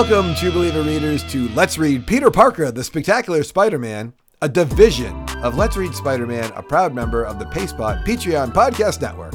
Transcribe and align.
Welcome, 0.00 0.34
True 0.34 0.50
Believer 0.50 0.80
readers, 0.80 1.22
to 1.30 1.50
Let's 1.50 1.76
Read 1.76 2.06
Peter 2.06 2.30
Parker, 2.30 2.72
the 2.72 2.82
Spectacular 2.82 3.42
Spider 3.42 3.78
Man, 3.78 4.14
a 4.40 4.48
division 4.48 5.12
of 5.44 5.58
Let's 5.58 5.76
Read 5.76 5.94
Spider 5.94 6.26
Man, 6.26 6.50
a 6.56 6.62
proud 6.62 6.94
member 6.94 7.22
of 7.22 7.38
the 7.38 7.44
Pacebot 7.44 8.02
Patreon 8.06 8.54
Podcast 8.54 9.02
Network. 9.02 9.34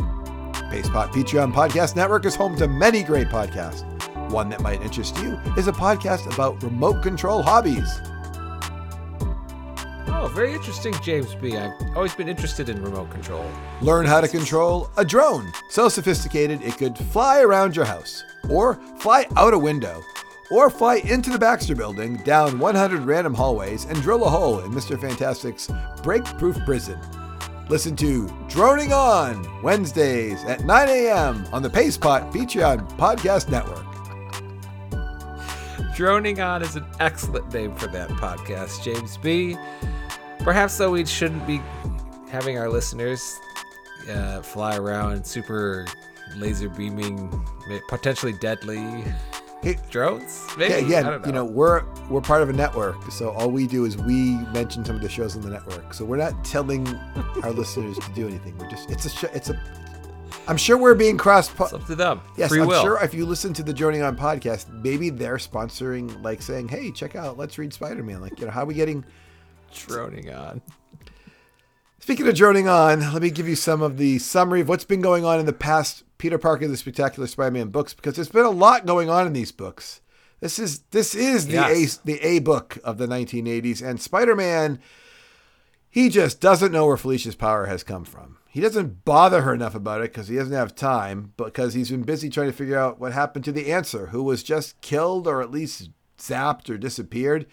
Pacebot 0.71 1.11
Patreon 1.11 1.53
Podcast 1.53 1.95
Network 1.95 2.25
is 2.25 2.35
home 2.35 2.55
to 2.55 2.67
many 2.67 3.03
great 3.03 3.27
podcasts. 3.27 3.83
One 4.31 4.49
that 4.49 4.59
might 4.59 4.81
interest 4.81 5.15
you 5.19 5.33
is 5.55 5.67
a 5.67 5.71
podcast 5.71 6.33
about 6.33 6.63
remote 6.63 7.03
control 7.03 7.43
hobbies. 7.43 8.01
Oh, 10.07 10.31
very 10.33 10.51
interesting, 10.51 10.95
James 11.03 11.35
B. 11.35 11.55
I've 11.55 11.73
always 11.95 12.15
been 12.15 12.27
interested 12.27 12.69
in 12.69 12.81
remote 12.81 13.11
control. 13.11 13.45
Learn 13.81 14.07
how 14.07 14.19
to 14.19 14.27
control 14.27 14.89
a 14.97 15.05
drone 15.05 15.53
so 15.69 15.89
sophisticated 15.89 16.63
it 16.63 16.75
could 16.79 16.97
fly 16.97 17.41
around 17.41 17.75
your 17.75 17.85
house, 17.85 18.23
or 18.49 18.79
fly 18.97 19.27
out 19.37 19.53
a 19.53 19.59
window, 19.59 20.01
or 20.49 20.69
fly 20.69 20.97
into 20.97 21.29
the 21.29 21.39
Baxter 21.39 21.75
building, 21.75 22.17
down 22.17 22.59
100 22.59 23.01
random 23.01 23.33
hallways, 23.33 23.85
and 23.85 24.01
drill 24.01 24.25
a 24.25 24.29
hole 24.29 24.59
in 24.59 24.71
Mr. 24.71 24.99
Fantastic's 24.99 25.69
break 26.03 26.23
proof 26.37 26.57
prison. 26.65 26.99
Listen 27.67 27.95
to 27.95 28.27
Droning 28.47 28.93
On 28.93 29.63
Wednesdays 29.63 30.43
at 30.43 30.65
9 30.65 30.87
a.m. 30.89 31.47
on 31.51 31.63
the 31.63 31.69
Pacepot 31.69 32.31
Patreon 32.31 32.87
Podcast 32.97 33.49
Network. 33.49 33.83
Droning 35.95 36.41
On 36.41 36.61
is 36.61 36.75
an 36.75 36.85
excellent 36.99 37.51
name 37.53 37.73
for 37.75 37.87
that 37.87 38.09
podcast, 38.09 38.83
James 38.83 39.17
B. 39.17 39.57
Perhaps, 40.39 40.77
though, 40.77 40.91
we 40.91 41.05
shouldn't 41.05 41.47
be 41.47 41.59
having 42.29 42.59
our 42.59 42.69
listeners 42.69 43.39
uh, 44.11 44.41
fly 44.41 44.75
around 44.75 45.25
super 45.25 45.87
laser 46.35 46.69
beaming, 46.69 47.43
potentially 47.87 48.33
deadly 48.33 49.03
Hey, 49.65 49.77
drones. 49.89 50.45
Maybe 50.59 50.87
Yeah, 50.87 51.01
don't 51.01 51.21
know. 51.23 51.27
you 51.27 51.33
know, 51.33 51.43
we're 51.43 51.83
we're 52.07 52.21
part 52.21 52.43
of 52.43 52.49
a 52.49 52.53
network, 52.53 53.11
so 53.11 53.31
all 53.31 53.49
we 53.49 53.65
do 53.65 53.85
is 53.85 53.97
we 53.97 54.37
mention 54.53 54.85
some 54.85 54.95
of 54.95 55.01
the 55.01 55.09
shows 55.09 55.35
on 55.35 55.41
the 55.41 55.49
network. 55.49 55.91
So 55.91 56.05
we're 56.05 56.17
not 56.17 56.45
telling 56.45 56.87
our 57.43 57.49
listeners 57.49 57.97
to 57.97 58.11
do 58.11 58.27
anything. 58.27 58.55
We're 58.59 58.69
just 58.69 58.91
it's 58.91 59.05
a 59.05 59.09
show, 59.09 59.27
it's 59.33 59.49
a. 59.49 59.59
I'm 60.47 60.57
sure 60.57 60.77
we're 60.77 60.93
being 60.93 61.17
cross. 61.17 61.49
it's 61.51 61.73
up 61.73 61.83
to 61.87 61.95
them. 61.95 62.21
Yes, 62.37 62.49
Free 62.49 62.61
I'm 62.61 62.67
will. 62.67 62.83
sure 62.83 63.03
if 63.03 63.15
you 63.15 63.25
listen 63.25 63.53
to 63.53 63.63
the 63.63 63.73
Joining 63.73 64.03
On 64.03 64.15
podcast, 64.15 64.71
maybe 64.83 65.09
they're 65.09 65.37
sponsoring, 65.37 66.23
like 66.23 66.43
saying, 66.43 66.67
"Hey, 66.67 66.91
check 66.91 67.15
out, 67.15 67.35
let's 67.39 67.57
read 67.57 67.73
Spider 67.73 68.03
Man." 68.03 68.21
Like, 68.21 68.39
you 68.39 68.45
know, 68.45 68.51
how 68.51 68.61
are 68.61 68.65
we 68.67 68.75
getting? 68.75 69.03
Droning 69.73 70.31
on. 70.31 70.61
Speaking 71.97 72.27
of 72.27 72.35
droning 72.35 72.67
on, 72.67 72.99
let 73.13 73.21
me 73.23 73.31
give 73.31 73.47
you 73.49 73.55
some 73.55 73.81
of 73.81 73.97
the 73.97 74.19
summary 74.19 74.61
of 74.61 74.69
what's 74.69 74.85
been 74.85 75.01
going 75.01 75.25
on 75.25 75.39
in 75.39 75.47
the 75.47 75.53
past 75.53 76.03
Peter 76.25 76.39
Parker 76.39 76.67
the 76.67 76.75
Spectacular 76.75 77.27
Spider-Man 77.27 77.67
books 77.67 77.93
because 77.93 78.15
there's 78.15 78.29
been 78.29 78.45
a 78.45 78.49
lot 78.49 78.87
going 78.87 79.11
on 79.11 79.27
in 79.27 79.33
these 79.33 79.51
books. 79.51 80.01
This 80.39 80.57
is 80.57 80.79
this 80.89 81.13
is 81.13 81.45
the 81.45 81.53
Yes. 81.53 81.99
A 81.99 82.05
the 82.07 82.19
A 82.25 82.39
book 82.39 82.79
of 82.83 82.97
the 82.97 83.05
1980s 83.05 83.87
and 83.87 84.01
Spider-Man 84.01 84.79
he 85.87 86.09
just 86.09 86.41
doesn't 86.41 86.71
know 86.71 86.87
where 86.87 86.97
Felicia's 86.97 87.35
power 87.35 87.67
has 87.67 87.83
come 87.83 88.05
from. 88.05 88.39
He 88.49 88.59
doesn't 88.59 89.05
bother 89.05 89.43
her 89.43 89.53
enough 89.53 89.75
about 89.75 90.01
it 90.01 90.13
because 90.13 90.27
he 90.27 90.35
doesn't 90.35 90.51
have 90.51 90.73
time, 90.73 91.33
because 91.37 91.75
he's 91.75 91.91
been 91.91 92.01
busy 92.01 92.27
trying 92.31 92.47
to 92.47 92.57
figure 92.57 92.79
out 92.79 92.99
what 92.99 93.13
happened 93.13 93.45
to 93.45 93.51
the 93.51 93.71
answer, 93.71 94.07
who 94.07 94.23
was 94.23 94.41
just 94.41 94.81
killed 94.81 95.27
or 95.27 95.43
at 95.43 95.51
least 95.51 95.91
zapped 96.17 96.71
or 96.71 96.79
disappeared. 96.79 97.45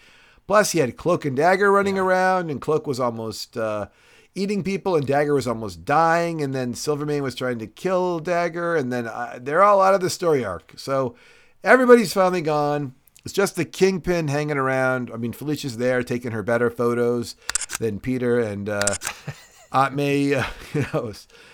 Plus, 0.47 0.71
he 0.71 0.79
had 0.79 0.97
Cloak 0.97 1.25
and 1.25 1.37
Dagger 1.37 1.71
running 1.71 1.99
around, 1.99 2.49
and 2.49 2.59
Cloak 2.59 2.87
was 2.87 2.99
almost 2.99 3.55
uh, 3.55 3.89
eating 4.35 4.63
people, 4.63 4.95
and 4.95 5.05
Dagger 5.05 5.33
was 5.33 5.47
almost 5.47 5.85
dying, 5.85 6.41
and 6.41 6.53
then 6.53 6.73
Silvermane 6.73 7.23
was 7.23 7.35
trying 7.35 7.59
to 7.59 7.67
kill 7.67 8.19
Dagger, 8.19 8.75
and 8.75 8.91
then 8.91 9.07
uh, 9.07 9.39
they're 9.41 9.63
all 9.63 9.81
out 9.81 9.93
of 9.93 10.01
the 10.01 10.09
story 10.09 10.43
arc. 10.43 10.73
So 10.77 11.15
everybody's 11.63 12.13
finally 12.13 12.41
gone. 12.41 12.95
It's 13.23 13.33
just 13.33 13.55
the 13.55 13.65
Kingpin 13.65 14.27
hanging 14.27 14.57
around. 14.57 15.09
I 15.13 15.17
mean, 15.17 15.33
Felicia's 15.33 15.77
there 15.77 16.03
taking 16.03 16.31
her 16.31 16.43
better 16.43 16.69
photos 16.69 17.35
than 17.79 17.99
Peter, 17.99 18.39
and 18.39 18.67
uh, 18.67 18.95
Aunt 19.71 19.95
May, 19.95 20.33
uh, 20.33 20.45
you 20.73 20.85
know, 20.93 21.13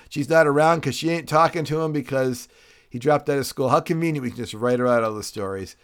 she's 0.10 0.30
not 0.30 0.48
around 0.48 0.80
because 0.80 0.96
she 0.96 1.10
ain't 1.10 1.30
talking 1.30 1.66
to 1.66 1.82
him 1.82 1.92
because 1.92 2.48
he 2.90 2.98
dropped 2.98 3.30
out 3.30 3.38
of 3.38 3.46
school. 3.46 3.70
How 3.70 3.82
convenient 3.82 4.24
we 4.24 4.30
can 4.30 4.38
just 4.38 4.54
write 4.54 4.80
her 4.80 4.88
out 4.88 5.04
all 5.04 5.14
the 5.14 5.24
stories. 5.24 5.76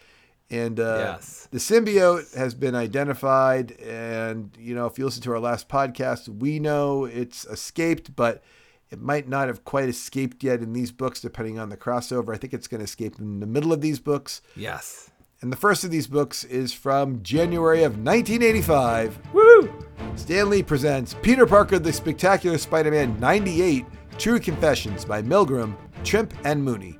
And 0.50 0.78
uh, 0.78 1.16
Yes. 1.16 1.48
the 1.50 1.58
symbiote 1.58 2.34
has 2.36 2.54
been 2.54 2.74
identified. 2.74 3.72
And, 3.80 4.56
you 4.58 4.74
know, 4.74 4.86
if 4.86 4.98
you 4.98 5.04
listen 5.04 5.22
to 5.24 5.32
our 5.32 5.40
last 5.40 5.68
podcast, 5.68 6.28
we 6.28 6.58
know 6.60 7.04
it's 7.04 7.44
escaped, 7.46 8.14
but 8.14 8.42
it 8.90 9.00
might 9.00 9.28
not 9.28 9.48
have 9.48 9.64
quite 9.64 9.88
escaped 9.88 10.44
yet 10.44 10.60
in 10.62 10.72
these 10.72 10.92
books, 10.92 11.20
depending 11.20 11.58
on 11.58 11.68
the 11.68 11.76
crossover. 11.76 12.32
I 12.32 12.38
think 12.38 12.54
it's 12.54 12.68
going 12.68 12.78
to 12.80 12.84
escape 12.84 13.18
in 13.18 13.40
the 13.40 13.46
middle 13.46 13.72
of 13.72 13.80
these 13.80 13.98
books. 13.98 14.40
Yes. 14.54 15.10
And 15.42 15.52
the 15.52 15.56
first 15.56 15.82
of 15.84 15.90
these 15.90 16.06
books 16.06 16.44
is 16.44 16.72
from 16.72 17.22
January 17.22 17.82
of 17.82 17.98
1985. 17.98 19.18
Woo! 19.34 19.72
Stan 20.14 20.48
Lee 20.48 20.62
presents 20.62 21.14
Peter 21.22 21.44
Parker 21.46 21.78
the 21.78 21.92
Spectacular 21.92 22.56
Spider 22.58 22.90
Man 22.90 23.18
98 23.20 23.84
True 24.18 24.38
Confessions 24.40 25.04
by 25.04 25.20
Milgrom, 25.20 25.76
Trimpe, 26.04 26.32
and 26.44 26.62
Mooney. 26.64 26.98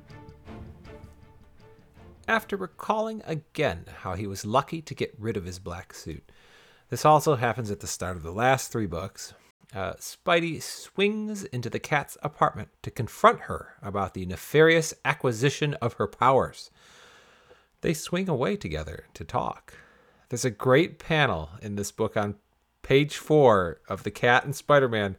After 2.27 2.57
recalling 2.57 3.21
again 3.25 3.85
how 4.01 4.13
he 4.13 4.27
was 4.27 4.45
lucky 4.45 4.81
to 4.81 4.95
get 4.95 5.15
rid 5.17 5.37
of 5.37 5.45
his 5.45 5.59
black 5.59 5.93
suit. 5.93 6.31
This 6.89 7.05
also 7.05 7.35
happens 7.35 7.71
at 7.71 7.79
the 7.79 7.87
start 7.87 8.17
of 8.17 8.23
the 8.23 8.31
last 8.31 8.71
three 8.71 8.85
books. 8.85 9.33
Uh, 9.75 9.93
Spidey 9.93 10.61
swings 10.61 11.43
into 11.45 11.69
the 11.69 11.79
cat's 11.79 12.17
apartment 12.23 12.69
to 12.83 12.91
confront 12.91 13.41
her 13.41 13.73
about 13.81 14.13
the 14.13 14.25
nefarious 14.25 14.93
acquisition 15.03 15.73
of 15.75 15.93
her 15.93 16.07
powers. 16.07 16.71
They 17.81 17.93
swing 17.93 18.29
away 18.29 18.55
together 18.55 19.05
to 19.13 19.23
talk. 19.23 19.73
There's 20.29 20.45
a 20.45 20.49
great 20.49 20.99
panel 20.99 21.49
in 21.61 21.75
this 21.75 21.91
book 21.91 22.15
on 22.15 22.35
page 22.81 23.17
four 23.17 23.81
of 23.89 24.03
the 24.03 24.11
cat 24.11 24.45
and 24.45 24.55
Spider 24.55 24.87
Man, 24.87 25.17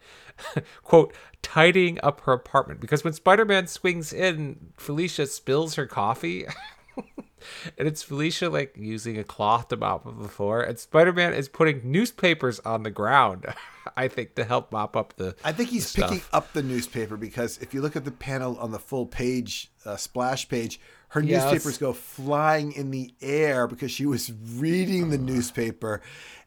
quote, 0.83 1.13
tidying 1.43 1.99
up 2.03 2.23
her 2.23 2.33
apartment. 2.33 2.81
Because 2.81 3.05
when 3.05 3.13
Spider 3.13 3.45
Man 3.45 3.67
swings 3.67 4.13
in, 4.13 4.73
Felicia 4.79 5.27
spills 5.27 5.75
her 5.75 5.87
coffee. 5.87 6.47
and 7.79 7.87
it's 7.89 8.03
Felicia 8.03 8.49
like 8.51 8.75
using 8.77 9.19
a 9.19 9.25
cloth 9.25 9.69
to 9.69 9.77
mop 9.77 10.07
up 10.07 10.21
the 10.21 10.29
floor, 10.29 10.61
and 10.63 10.79
Spider 10.79 11.13
Man 11.13 11.33
is 11.33 11.49
putting 11.49 11.91
newspapers 11.91 12.61
on 12.61 12.83
the 12.83 12.91
ground, 12.91 13.47
I 13.97 14.09
think, 14.09 14.35
to 14.37 14.45
help 14.45 14.73
mop 14.73 14.97
up 14.97 15.15
the. 15.17 15.35
I 15.45 15.53
think 15.53 15.71
he's 15.71 15.93
picking 15.93 16.23
up 16.33 16.53
the 16.53 16.63
newspaper 16.63 17.17
because 17.17 17.59
if 17.59 17.73
you 17.75 17.81
look 17.81 17.97
at 17.97 18.05
the 18.05 18.11
panel 18.11 18.59
on 18.59 18.71
the 18.73 18.79
full 18.79 19.07
page, 19.07 19.71
uh, 19.85 19.97
splash 19.97 20.49
page, 20.49 20.81
her 21.09 21.23
Yes. 21.23 21.51
newspapers 21.51 21.79
go 21.79 21.93
flying 21.93 22.73
in 22.73 22.91
the 22.91 23.15
air 23.23 23.67
because 23.67 23.91
she 23.91 24.05
was 24.05 24.31
reading 24.57 25.11
the 25.11 25.19
newspaper. 25.19 26.03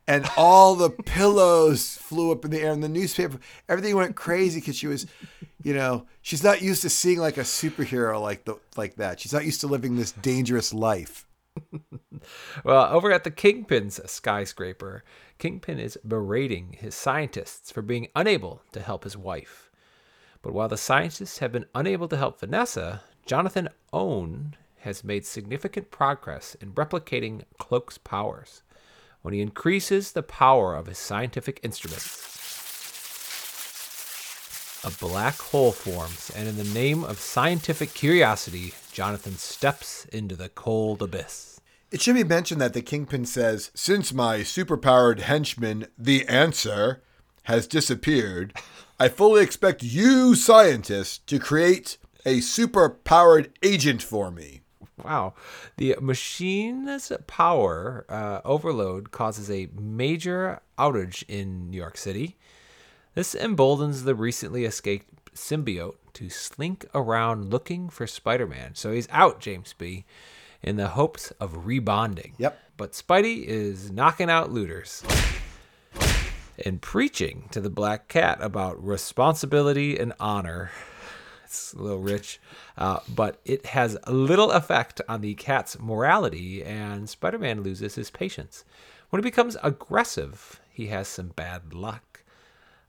And 0.08 0.28
all 0.36 0.76
the 0.76 0.90
pillows 0.90 1.96
flew 1.96 2.32
up 2.32 2.44
in 2.44 2.52
the 2.52 2.60
air, 2.60 2.72
and 2.72 2.84
the 2.84 2.90
newspaper, 2.90 3.40
everything 3.70 3.96
went 3.96 4.16
crazy 4.16 4.60
because 4.60 4.76
she 4.76 4.88
was, 4.88 5.06
you 5.64 5.74
know, 5.74 6.06
she's 6.22 6.44
not 6.44 6.62
used 6.62 6.82
to 6.82 6.90
seeing 6.90 7.20
like 7.20 7.38
a 7.38 7.42
superhero 7.42 8.20
like 8.20 8.46
the 8.46 8.58
like 8.76 8.96
that. 8.96 9.20
She's 9.20 9.34
not 9.34 9.46
used 9.46 9.62
to 9.62 9.68
living 9.68 9.96
this 9.96 10.12
dangerous 10.12 10.74
life. 10.74 11.28
Well, 12.64 12.94
over 12.94 13.12
at 13.12 13.24
the 13.24 13.32
Kingpin's 13.32 14.00
skyscraper, 14.10 15.04
Kingpin 15.38 15.80
is 15.80 15.98
berating 16.06 16.76
his 16.80 16.94
scientists 16.96 17.72
for 17.72 17.82
being 17.82 18.10
unable 18.16 18.62
to 18.74 18.80
help 18.80 19.04
his 19.04 19.18
wife. 19.18 19.72
But 20.42 20.54
while 20.54 20.68
the 20.68 20.78
scientists 20.78 21.40
have 21.40 21.52
been 21.52 21.66
unable 21.76 22.08
to 22.08 22.18
help 22.18 22.40
Vanessa, 22.40 23.04
Jonathan 23.26 23.70
Owen 23.94 24.56
has 24.80 25.04
made 25.04 25.26
significant 25.26 25.92
progress 25.92 26.56
in 26.56 26.74
replicating 26.74 27.44
Cloak's 27.60 27.98
powers. 27.98 28.64
When 29.22 29.34
he 29.34 29.42
increases 29.42 30.12
the 30.12 30.24
power 30.24 30.76
of 30.76 30.88
his 30.88 30.98
scientific 30.98 31.60
instruments, 31.62 32.28
a 34.84 34.90
black 35.00 35.38
hole 35.38 35.72
forms, 35.72 36.32
and 36.36 36.48
in 36.48 36.58
the 36.58 36.64
name 36.64 37.04
of 37.04 37.20
scientific 37.20 37.94
curiosity, 37.94 38.74
Jonathan 38.92 39.38
steps 39.38 40.06
into 40.06 40.36
the 40.36 40.50
cold 40.50 41.04
abyss. 41.04 41.62
It 41.92 42.02
should 42.02 42.16
be 42.16 42.24
mentioned 42.24 42.62
that 42.62 42.74
the 42.74 42.82
Kingpin 42.82 43.26
says, 43.26 43.70
Since 43.76 44.12
my 44.12 44.40
superpowered 44.40 45.20
henchman, 45.20 45.88
the 46.00 46.28
answer, 46.28 47.04
has 47.44 47.68
disappeared, 47.68 48.58
I 49.00 49.08
fully 49.10 49.44
expect 49.44 49.84
you 49.84 50.34
scientists 50.34 51.20
to 51.28 51.38
create 51.38 51.98
a 52.26 52.38
superpowered 52.38 53.50
agent 53.62 54.02
for 54.02 54.32
me. 54.32 54.61
Wow. 55.04 55.34
The 55.78 55.96
machine's 56.02 57.12
power 57.28 58.06
uh, 58.10 58.42
overload 58.46 59.12
causes 59.12 59.50
a 59.50 59.68
major 59.78 60.62
outage 60.78 61.24
in 61.28 61.70
New 61.70 61.78
York 61.78 61.98
City. 61.98 62.38
This 63.14 63.36
emboldens 63.36 64.04
the 64.04 64.16
recently 64.16 64.66
escaped 64.66 65.34
symbiote 65.36 65.96
to 66.14 66.30
slink 66.30 66.86
around 66.94 67.52
looking 67.52 67.90
for 67.90 68.08
Spider 68.08 68.48
Man. 68.48 68.76
So 68.76 68.92
he's 68.92 69.08
out, 69.12 69.40
James 69.40 69.74
B., 69.78 70.06
in 70.62 70.76
the 70.76 70.90
hopes 70.90 71.32
of 71.40 71.66
rebonding. 71.66 72.34
Yep. 72.38 72.60
But 72.78 72.94
Spidey 72.94 73.44
is 73.46 73.92
knocking 73.92 74.30
out 74.30 74.52
looters 74.52 75.04
and 76.64 76.82
preaching 76.82 77.48
to 77.52 77.60
the 77.60 77.70
black 77.70 78.08
cat 78.08 78.38
about 78.42 78.84
responsibility 78.84 79.98
and 79.98 80.14
honor. 80.20 80.72
Cat's 81.52 81.74
a 81.74 81.82
little 81.82 82.00
rich, 82.00 82.40
uh, 82.78 83.00
but 83.14 83.40
it 83.44 83.66
has 83.68 83.98
little 84.08 84.52
effect 84.52 85.02
on 85.10 85.22
the 85.22 85.34
cat's 85.36 85.78
morality, 85.80 86.64
and 86.64 87.10
Spider 87.10 87.40
Man 87.40 87.62
loses 87.62 87.96
his 87.96 88.10
patience. 88.10 88.64
When 89.10 89.22
he 89.22 89.30
becomes 89.30 89.58
aggressive, 89.62 90.62
he 90.70 90.88
has 90.88 91.08
some 91.10 91.30
bad 91.30 91.74
luck. 91.74 92.24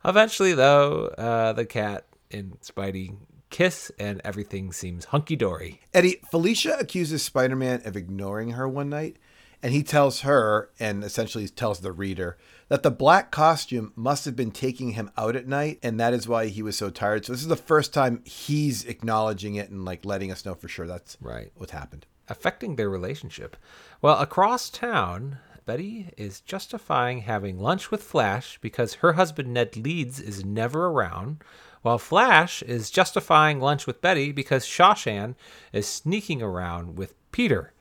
Eventually, 0.05 0.53
though, 0.53 1.07
uh, 1.19 1.53
the 1.53 1.67
cat 1.67 2.07
and 2.31 2.59
Spidey 2.61 3.17
kiss, 3.51 3.91
and 3.99 4.21
everything 4.25 4.73
seems 4.73 5.07
hunky 5.07 5.37
dory. 5.37 5.81
Eddie, 5.93 6.21
Felicia 6.31 6.77
accuses 6.79 7.23
Spider 7.23 7.57
Man 7.57 7.83
of 7.85 7.97
ignoring 7.97 8.51
her 8.51 8.69
one 8.69 8.89
night, 8.89 9.17
and 9.63 9.73
he 9.73 9.83
tells 9.83 10.21
her, 10.21 10.71
and 10.81 11.05
essentially 11.05 11.49
tells 11.49 11.81
the 11.81 11.93
reader, 11.93 12.37
that 12.69 12.83
the 12.83 12.91
black 12.91 13.31
costume 13.31 13.93
must 13.95 14.25
have 14.25 14.35
been 14.35 14.51
taking 14.51 14.93
him 14.93 15.11
out 15.17 15.37
at 15.37 15.47
night, 15.47 15.79
and 15.83 16.01
that 16.01 16.13
is 16.15 16.27
why 16.27 16.47
he 16.47 16.63
was 16.63 16.77
so 16.77 16.91
tired. 16.91 17.25
So 17.25 17.33
this 17.33 17.43
is 17.43 17.49
the 17.49 17.57
first 17.57 17.93
time 17.95 18.23
he's 18.25 18.85
acknowledging 18.85 19.55
it 19.57 19.71
and 19.71 19.85
like 19.85 20.05
letting 20.05 20.33
us 20.33 20.45
know 20.45 20.55
for 20.55 20.69
sure 20.69 20.87
that's 20.87 21.17
Right. 21.21 21.53
what 21.57 21.71
happened. 21.71 22.07
affecting 22.29 22.77
their 22.77 22.89
relationship. 22.89 23.57
Well, 24.01 24.19
across 24.19 24.71
town, 24.71 25.39
Betty 25.67 26.11
is 26.17 26.41
justifying 26.41 27.23
having 27.23 27.59
lunch 27.59 27.91
with 27.91 28.03
Flash 28.03 28.59
because 28.63 28.95
her 28.95 29.15
husband 29.15 29.53
Ned 29.53 29.77
Leeds 29.77 30.19
is 30.19 30.45
never 30.45 30.87
around, 30.87 31.43
while 31.83 31.99
Flash 31.99 32.63
is 32.63 32.91
justifying 32.91 33.61
lunch 33.61 33.87
with 33.87 34.01
Betty 34.01 34.33
because 34.33 34.65
Sha 34.65 34.95
Shan 34.95 35.37
is 35.73 35.87
sneaking 35.87 36.41
around 36.41 36.97
with 36.97 37.15
Peter. 37.33 37.73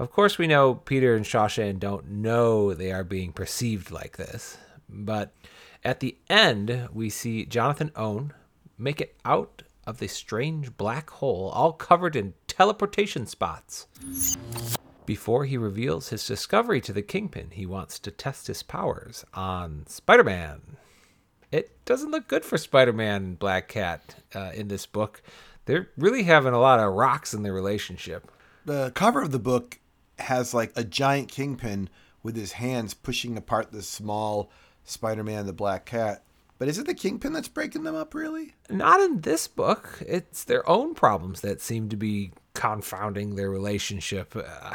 Of 0.00 0.10
course, 0.10 0.38
we 0.38 0.46
know 0.46 0.76
Peter 0.76 1.14
and 1.14 1.26
Sha 1.26 1.46
Shan 1.46 1.78
don't 1.78 2.08
know 2.08 2.72
they 2.72 2.90
are 2.90 3.04
being 3.04 3.32
perceived 3.34 3.90
like 3.90 4.16
this, 4.16 4.56
but 4.88 5.34
at 5.84 6.00
the 6.00 6.16
end, 6.30 6.88
we 6.90 7.10
see 7.10 7.44
Jonathan 7.44 7.92
Owen 7.94 8.32
make 8.78 9.02
it 9.02 9.14
out 9.26 9.62
of 9.86 9.98
the 9.98 10.08
strange 10.08 10.74
black 10.78 11.10
hole, 11.10 11.50
all 11.50 11.74
covered 11.74 12.16
in 12.16 12.32
teleportation 12.46 13.26
spots. 13.26 13.88
Before 15.04 15.44
he 15.44 15.58
reveals 15.58 16.08
his 16.08 16.26
discovery 16.26 16.80
to 16.80 16.94
the 16.94 17.02
Kingpin, 17.02 17.50
he 17.50 17.66
wants 17.66 17.98
to 17.98 18.10
test 18.10 18.46
his 18.46 18.62
powers 18.62 19.26
on 19.34 19.84
Spider 19.86 20.24
Man. 20.24 20.78
It 21.52 21.84
doesn't 21.84 22.10
look 22.10 22.26
good 22.26 22.46
for 22.46 22.56
Spider 22.56 22.94
Man 22.94 23.22
and 23.22 23.38
Black 23.38 23.68
Cat 23.68 24.14
uh, 24.34 24.52
in 24.54 24.68
this 24.68 24.86
book. 24.86 25.22
They're 25.66 25.90
really 25.98 26.22
having 26.22 26.54
a 26.54 26.58
lot 26.58 26.80
of 26.80 26.94
rocks 26.94 27.34
in 27.34 27.42
their 27.42 27.52
relationship. 27.52 28.30
The 28.64 28.92
cover 28.94 29.20
of 29.20 29.32
the 29.32 29.38
book 29.38 29.78
has 30.22 30.54
like 30.54 30.72
a 30.76 30.84
giant 30.84 31.28
kingpin 31.28 31.88
with 32.22 32.36
his 32.36 32.52
hands 32.52 32.94
pushing 32.94 33.36
apart 33.36 33.72
the 33.72 33.82
small 33.82 34.50
Spider 34.84 35.24
Man, 35.24 35.46
the 35.46 35.52
Black 35.52 35.86
Cat. 35.86 36.22
But 36.58 36.68
is 36.68 36.78
it 36.78 36.86
the 36.86 36.94
kingpin 36.94 37.32
that's 37.32 37.48
breaking 37.48 37.84
them 37.84 37.94
up, 37.94 38.12
really? 38.12 38.54
Not 38.68 39.00
in 39.00 39.22
this 39.22 39.48
book. 39.48 40.02
It's 40.06 40.44
their 40.44 40.68
own 40.68 40.94
problems 40.94 41.40
that 41.40 41.62
seem 41.62 41.88
to 41.88 41.96
be 41.96 42.32
confounding 42.52 43.34
their 43.34 43.48
relationship. 43.48 44.36
Uh, 44.36 44.74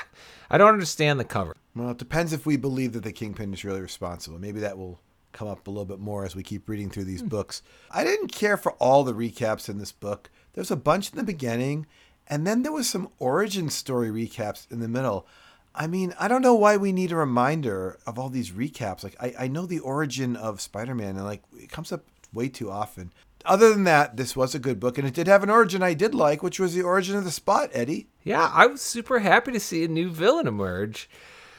I 0.50 0.58
don't 0.58 0.74
understand 0.74 1.20
the 1.20 1.26
cover. 1.26 1.56
Well, 1.76 1.92
it 1.92 2.00
depends 2.00 2.34
if 2.34 2.46
we 2.46 2.58
believe 2.58 2.94
that 2.94 3.04
the 3.04 3.12
kingpin 3.12 3.54
is 3.54 3.64
really 3.64 3.82
responsible. 3.82 4.40
Maybe 4.40 4.62
that 4.62 4.80
will 4.80 5.00
come 5.32 5.48
up 5.48 5.68
a 5.68 5.70
little 5.70 5.86
bit 5.86 6.00
more 6.00 6.26
as 6.26 6.36
we 6.36 6.42
keep 6.42 6.68
reading 6.68 6.90
through 6.90 7.04
these 7.04 7.22
books. 7.22 7.62
I 7.92 8.04
didn't 8.04 8.30
care 8.30 8.58
for 8.58 8.72
all 8.74 9.04
the 9.04 9.14
recaps 9.14 9.70
in 9.70 9.78
this 9.78 9.92
book. 9.92 10.32
There's 10.54 10.72
a 10.72 10.78
bunch 10.78 11.12
in 11.12 11.18
the 11.18 11.24
beginning, 11.24 11.86
and 12.28 12.46
then 12.46 12.64
there 12.64 12.72
was 12.72 12.90
some 12.90 13.10
origin 13.20 13.70
story 13.70 14.10
recaps 14.10 14.70
in 14.72 14.80
the 14.80 14.88
middle. 14.88 15.28
I 15.74 15.88
mean, 15.88 16.14
I 16.20 16.28
don't 16.28 16.42
know 16.42 16.56
why 16.56 16.78
we 16.78 16.94
need 16.94 17.12
a 17.12 17.18
reminder 17.18 18.00
of 18.08 18.18
all 18.18 18.30
these 18.30 18.52
recaps. 18.52 19.04
Like, 19.04 19.16
I, 19.20 19.34
I 19.40 19.48
know 19.48 19.66
the 19.66 19.80
origin 19.80 20.36
of 20.36 20.62
Spider 20.62 20.96
Man, 20.96 21.18
and 21.18 21.26
like, 21.26 21.44
it 21.58 21.70
comes 21.70 21.92
up 21.92 22.04
way 22.34 22.48
too 22.48 22.72
often. 22.72 23.12
Other 23.44 23.72
than 23.72 23.84
that, 23.84 24.18
this 24.18 24.36
was 24.36 24.56
a 24.56 24.60
good 24.60 24.80
book, 24.80 24.98
and 24.98 25.08
it 25.08 25.14
did 25.14 25.28
have 25.28 25.44
an 25.44 25.50
origin 25.50 25.84
I 25.84 25.94
did 25.94 26.16
like, 26.16 26.42
which 26.42 26.60
was 26.60 26.74
the 26.74 26.82
origin 26.82 27.16
of 27.16 27.26
the 27.26 27.32
spot, 27.32 27.70
Eddie. 27.74 28.08
Yeah, 28.24 28.50
I 28.52 28.66
was 28.66 28.82
super 28.82 29.20
happy 29.20 29.52
to 29.52 29.60
see 29.60 29.84
a 29.84 29.88
new 29.88 30.10
villain 30.10 30.48
emerge. 30.48 31.10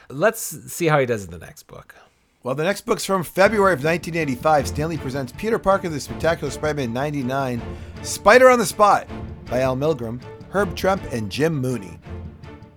Let's 0.09 0.41
see 0.41 0.87
how 0.87 0.99
he 0.99 1.05
does 1.05 1.23
in 1.23 1.31
the 1.31 1.37
next 1.37 1.63
book. 1.63 1.95
Well, 2.43 2.55
the 2.55 2.63
next 2.63 2.85
book's 2.85 3.05
from 3.05 3.23
February 3.23 3.73
of 3.73 3.83
1985. 3.83 4.67
Stan 4.67 4.89
Lee 4.89 4.97
presents 4.97 5.33
Peter 5.37 5.59
Parker, 5.59 5.89
the 5.89 5.99
Spectacular 5.99 6.51
Spider-Man 6.51 6.91
99, 6.91 7.61
Spider 8.03 8.49
on 8.49 8.59
the 8.59 8.65
Spot 8.65 9.07
by 9.49 9.61
Al 9.61 9.75
Milgrom, 9.75 10.21
Herb 10.49 10.75
Trimpe, 10.75 11.11
and 11.11 11.29
Jim 11.29 11.55
Mooney. 11.55 11.99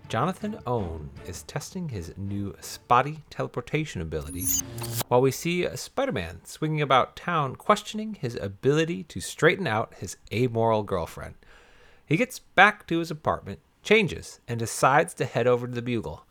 Jonathan 0.08 0.58
Owen 0.66 1.08
is 1.24 1.44
testing 1.44 1.88
his 1.88 2.12
new 2.16 2.52
spotty 2.60 3.22
teleportation 3.30 4.02
ability, 4.02 4.44
while 5.06 5.20
we 5.20 5.30
see 5.30 5.68
Spider 5.76 6.10
Man 6.10 6.40
swinging 6.44 6.82
about 6.82 7.14
town 7.14 7.54
questioning 7.54 8.14
his 8.14 8.34
ability 8.34 9.04
to 9.04 9.20
straighten 9.20 9.68
out 9.68 9.94
his 9.98 10.16
amoral 10.32 10.82
girlfriend. 10.82 11.34
He 12.04 12.16
gets 12.16 12.40
back 12.40 12.88
to 12.88 12.98
his 12.98 13.12
apartment, 13.12 13.60
changes, 13.84 14.40
and 14.48 14.58
decides 14.58 15.14
to 15.14 15.24
head 15.24 15.46
over 15.46 15.68
to 15.68 15.72
the 15.72 15.80
Bugle. 15.80 16.26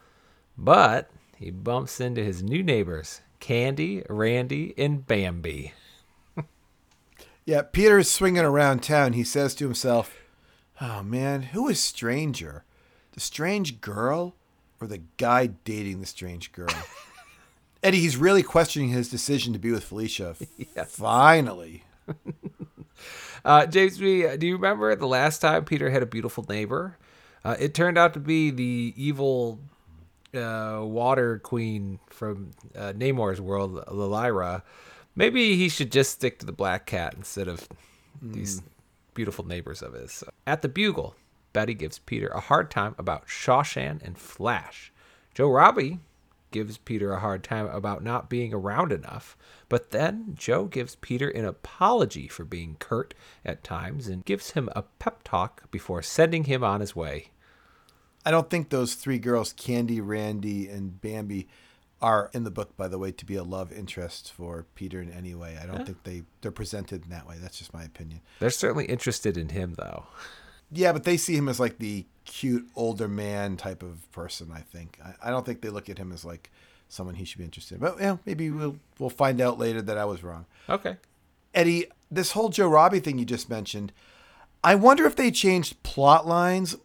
But 0.57 1.09
he 1.37 1.51
bumps 1.51 2.01
into 2.01 2.21
his 2.21 2.43
new 2.43 2.61
neighbors, 2.61 3.21
Candy, 3.39 4.03
Randy, 4.09 4.73
and 4.77 5.07
Bambi. 5.07 5.73
Yeah, 7.45 7.63
Peter 7.63 7.97
is 7.97 8.11
swinging 8.11 8.43
around 8.43 8.83
town. 8.83 9.13
He 9.13 9.23
says 9.23 9.55
to 9.55 9.63
himself, 9.63 10.15
Oh 10.81 11.03
man, 11.03 11.41
who 11.41 11.67
is 11.67 11.79
stranger? 11.79 12.63
The 13.13 13.19
strange 13.19 13.81
girl 13.81 14.35
or 14.79 14.87
the 14.87 15.01
guy 15.17 15.47
dating 15.47 15.99
the 15.99 16.05
strange 16.05 16.51
girl? 16.51 16.69
Eddie, 17.83 17.99
he's 17.99 18.17
really 18.17 18.43
questioning 18.43 18.89
his 18.89 19.09
decision 19.09 19.53
to 19.53 19.59
be 19.59 19.71
with 19.71 19.83
Felicia. 19.83 20.35
Yes. 20.75 20.91
Finally. 20.95 21.83
Uh, 23.45 23.65
James 23.65 23.97
B., 23.97 24.27
do 24.37 24.45
you 24.45 24.55
remember 24.55 24.93
the 24.95 25.07
last 25.07 25.39
time 25.39 25.63
Peter 25.63 25.89
had 25.89 26.03
a 26.03 26.05
beautiful 26.05 26.45
neighbor? 26.49 26.97
Uh, 27.43 27.55
it 27.57 27.73
turned 27.73 27.97
out 27.97 28.13
to 28.13 28.19
be 28.19 28.51
the 28.51 28.93
evil 28.97 29.59
uh, 30.33 30.81
water 30.83 31.39
queen 31.39 31.99
from 32.09 32.51
uh, 32.75 32.91
Namor's 32.91 33.39
world, 33.39 33.83
Llyra. 33.85 34.63
Maybe 35.15 35.55
he 35.55 35.69
should 35.69 35.91
just 35.91 36.11
stick 36.11 36.39
to 36.39 36.45
the 36.45 36.51
black 36.51 36.85
cat 36.85 37.13
instead 37.15 37.47
of 37.47 37.67
these 38.21 38.61
beautiful 39.19 39.45
neighbors 39.45 39.81
of 39.81 39.91
his. 39.91 40.23
At 40.47 40.61
the 40.61 40.69
Bugle, 40.69 41.13
Betty 41.51 41.73
gives 41.73 41.99
Peter 41.99 42.29
a 42.29 42.39
hard 42.39 42.71
time 42.71 42.95
about 42.97 43.27
Sha 43.27 43.63
Shan 43.63 43.99
and 44.01 44.17
Flash. 44.17 44.93
Joe 45.33 45.49
Robbie 45.49 45.99
gives 46.51 46.77
Peter 46.77 47.11
a 47.11 47.19
hard 47.19 47.43
time 47.43 47.65
about 47.65 48.01
not 48.01 48.29
being 48.29 48.53
around 48.53 48.93
enough, 48.93 49.35
but 49.67 49.91
then 49.91 50.35
Joe 50.35 50.67
gives 50.67 50.95
Peter 50.95 51.27
an 51.27 51.43
apology 51.43 52.29
for 52.29 52.45
being 52.45 52.77
curt 52.79 53.13
at 53.43 53.61
times 53.61 54.07
and 54.07 54.23
gives 54.23 54.51
him 54.51 54.69
a 54.73 54.83
pep 54.83 55.21
talk 55.25 55.69
before 55.69 56.01
sending 56.01 56.45
him 56.45 56.63
on 56.63 56.79
his 56.79 56.95
way. 56.95 57.31
I 58.25 58.31
don't 58.31 58.49
think 58.49 58.69
those 58.69 58.95
three 58.95 59.19
girls, 59.19 59.51
Candy, 59.51 59.99
Randy, 59.99 60.69
and 60.69 61.01
Bambi, 61.01 61.49
are 62.01 62.29
in 62.33 62.43
the 62.43 62.51
book, 62.51 62.77
by 62.77 62.87
the 62.87 62.97
way, 62.97 63.11
to 63.11 63.25
be 63.25 63.35
a 63.35 63.43
love 63.43 63.71
interest 63.71 64.31
for 64.31 64.65
Peter 64.75 65.01
in 65.01 65.11
any 65.11 65.35
way. 65.35 65.57
I 65.61 65.65
don't 65.65 65.85
think 65.85 66.03
they, 66.03 66.23
they're 66.41 66.51
presented 66.51 67.03
in 67.03 67.09
that 67.09 67.27
way. 67.27 67.35
That's 67.39 67.57
just 67.57 67.73
my 67.73 67.83
opinion. 67.83 68.21
They're 68.39 68.49
certainly 68.49 68.85
interested 68.85 69.37
in 69.37 69.49
him, 69.49 69.75
though. 69.77 70.05
Yeah, 70.71 70.93
but 70.93 71.03
they 71.03 71.17
see 71.17 71.35
him 71.35 71.49
as 71.49 71.59
like 71.59 71.79
the 71.79 72.05
cute 72.25 72.69
older 72.75 73.07
man 73.07 73.57
type 73.57 73.83
of 73.83 74.09
person, 74.11 74.51
I 74.53 74.61
think. 74.61 74.99
I, 75.03 75.27
I 75.27 75.29
don't 75.29 75.45
think 75.45 75.61
they 75.61 75.69
look 75.69 75.89
at 75.89 75.97
him 75.97 76.11
as 76.11 76.23
like 76.23 76.51
someone 76.87 77.15
he 77.15 77.25
should 77.25 77.39
be 77.39 77.43
interested 77.43 77.75
in. 77.75 77.81
But 77.81 77.99
yeah, 77.99 78.17
maybe 78.25 78.49
we'll 78.49 78.77
we'll 78.99 79.09
find 79.09 79.41
out 79.41 79.57
later 79.57 79.81
that 79.81 79.97
I 79.97 80.05
was 80.05 80.23
wrong. 80.23 80.45
Okay. 80.69 80.97
Eddie, 81.53 81.87
this 82.11 82.31
whole 82.31 82.49
Joe 82.49 82.67
Robbie 82.67 82.99
thing 82.99 83.17
you 83.17 83.25
just 83.25 83.49
mentioned, 83.49 83.91
I 84.63 84.75
wonder 84.75 85.05
if 85.05 85.15
they 85.15 85.31
changed 85.31 85.81
plot 85.83 86.27
lines 86.27 86.75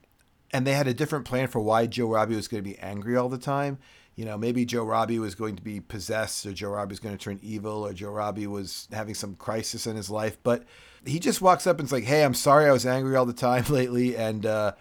and 0.52 0.66
they 0.66 0.72
had 0.72 0.86
a 0.86 0.94
different 0.94 1.24
plan 1.24 1.48
for 1.48 1.60
why 1.60 1.86
Joe 1.86 2.08
Robbie 2.08 2.36
was 2.36 2.48
going 2.48 2.62
to 2.62 2.68
be 2.68 2.78
angry 2.78 3.16
all 3.16 3.28
the 3.28 3.38
time. 3.38 3.78
You 4.16 4.24
know, 4.24 4.38
maybe 4.38 4.64
Joe 4.64 4.84
Robbie 4.84 5.18
was 5.18 5.34
going 5.34 5.56
to 5.56 5.62
be 5.62 5.80
possessed, 5.80 6.46
or 6.46 6.52
Joe 6.52 6.70
Robbie 6.70 6.92
was 6.92 7.00
going 7.00 7.16
to 7.16 7.22
turn 7.22 7.40
evil, 7.42 7.84
or 7.86 7.92
Joe 7.92 8.10
Robbie 8.10 8.46
was 8.46 8.86
having 8.92 9.14
some 9.14 9.34
crisis 9.34 9.86
in 9.86 9.96
his 9.96 10.08
life. 10.08 10.36
But 10.42 10.64
he 11.04 11.18
just 11.18 11.42
walks 11.42 11.66
up 11.66 11.78
and's 11.80 11.90
like, 11.92 12.04
"Hey, 12.04 12.22
I'm 12.24 12.34
sorry, 12.34 12.66
I 12.66 12.72
was 12.72 12.86
angry 12.86 13.16
all 13.16 13.26
the 13.26 13.32
time 13.32 13.64
lately, 13.68 14.16
and 14.16 14.46
uh, 14.46 14.72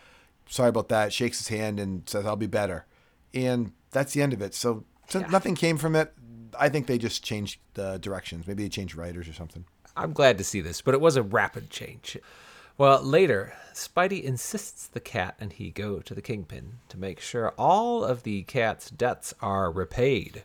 sorry 0.48 0.70
about 0.70 0.90
that." 0.90 1.12
Shakes 1.14 1.40
his 1.40 1.48
hand 1.48 1.80
and 1.80 2.08
says, 2.08 2.26
"I'll 2.26 2.36
be 2.36 2.48
better," 2.48 2.86
and 3.34 3.72
that's 3.92 4.14
the 4.14 4.22
end 4.22 4.34
of 4.34 4.42
it. 4.42 4.54
So, 4.54 4.86
so 5.08 5.20
Yeah. 5.20 5.28
nothing 5.28 5.56
came 5.56 5.78
from 5.78 5.96
it. 5.96 6.14
I 6.60 6.70
think 6.70 6.86
they 6.86 7.00
just 7.00 7.24
changed 7.24 7.60
the 7.74 7.98
directions. 7.98 8.46
Maybe 8.48 8.64
they 8.64 8.70
changed 8.70 8.96
writers 8.96 9.28
or 9.28 9.34
something. 9.34 9.66
I'm 9.98 10.14
glad 10.14 10.38
to 10.38 10.44
see 10.44 10.62
this, 10.62 10.82
but 10.82 10.94
it 10.94 11.02
was 11.02 11.16
a 11.16 11.24
rapid 11.24 11.70
change. 11.72 12.18
Well, 12.76 13.04
later, 13.04 13.54
Spidey 13.74 14.24
insists 14.24 14.88
the 14.88 15.00
cat 15.00 15.36
and 15.40 15.54
he 15.54 15.70
go 15.70 16.00
to 16.00 16.16
the 16.16 16.24
Kingpin 16.24 16.80
to 16.90 16.98
make 16.98 17.20
sure 17.20 17.54
all 17.58 18.04
of 18.04 18.24
the 18.24 18.42
cat's 18.44 18.90
debts 18.90 19.34
are 19.42 19.72
repaid. 19.72 20.44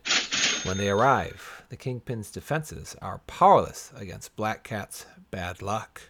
When 0.63 0.77
they 0.77 0.89
arrive, 0.89 1.63
the 1.69 1.75
Kingpin's 1.75 2.29
defenses 2.29 2.95
are 3.01 3.21
powerless 3.25 3.91
against 3.95 4.35
Black 4.35 4.63
Cat's 4.63 5.07
bad 5.31 5.63
luck. 5.63 6.01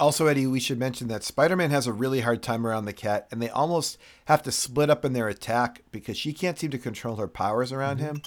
Also, 0.00 0.26
Eddie, 0.26 0.46
we 0.46 0.58
should 0.58 0.78
mention 0.78 1.06
that 1.08 1.22
Spider 1.22 1.54
Man 1.54 1.70
has 1.70 1.86
a 1.86 1.92
really 1.92 2.20
hard 2.20 2.42
time 2.42 2.66
around 2.66 2.84
the 2.84 2.92
cat, 2.92 3.26
and 3.30 3.42
they 3.42 3.50
almost 3.50 3.98
have 4.24 4.42
to 4.44 4.52
split 4.52 4.90
up 4.90 5.04
in 5.04 5.12
their 5.12 5.28
attack 5.28 5.82
because 5.90 6.16
she 6.16 6.32
can't 6.32 6.58
seem 6.58 6.70
to 6.70 6.78
control 6.78 7.16
her 7.16 7.28
powers 7.28 7.72
around 7.72 7.98
mm-hmm. 7.98 8.06
him. 8.06 8.22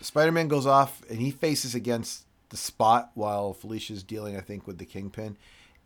Spider 0.00 0.32
Man 0.32 0.48
goes 0.48 0.66
off 0.66 1.02
and 1.08 1.20
he 1.20 1.30
faces 1.30 1.74
against 1.74 2.26
the 2.50 2.56
spot 2.56 3.10
while 3.14 3.52
Felicia's 3.52 4.02
dealing, 4.02 4.36
I 4.36 4.40
think, 4.40 4.66
with 4.66 4.78
the 4.78 4.84
Kingpin. 4.84 5.36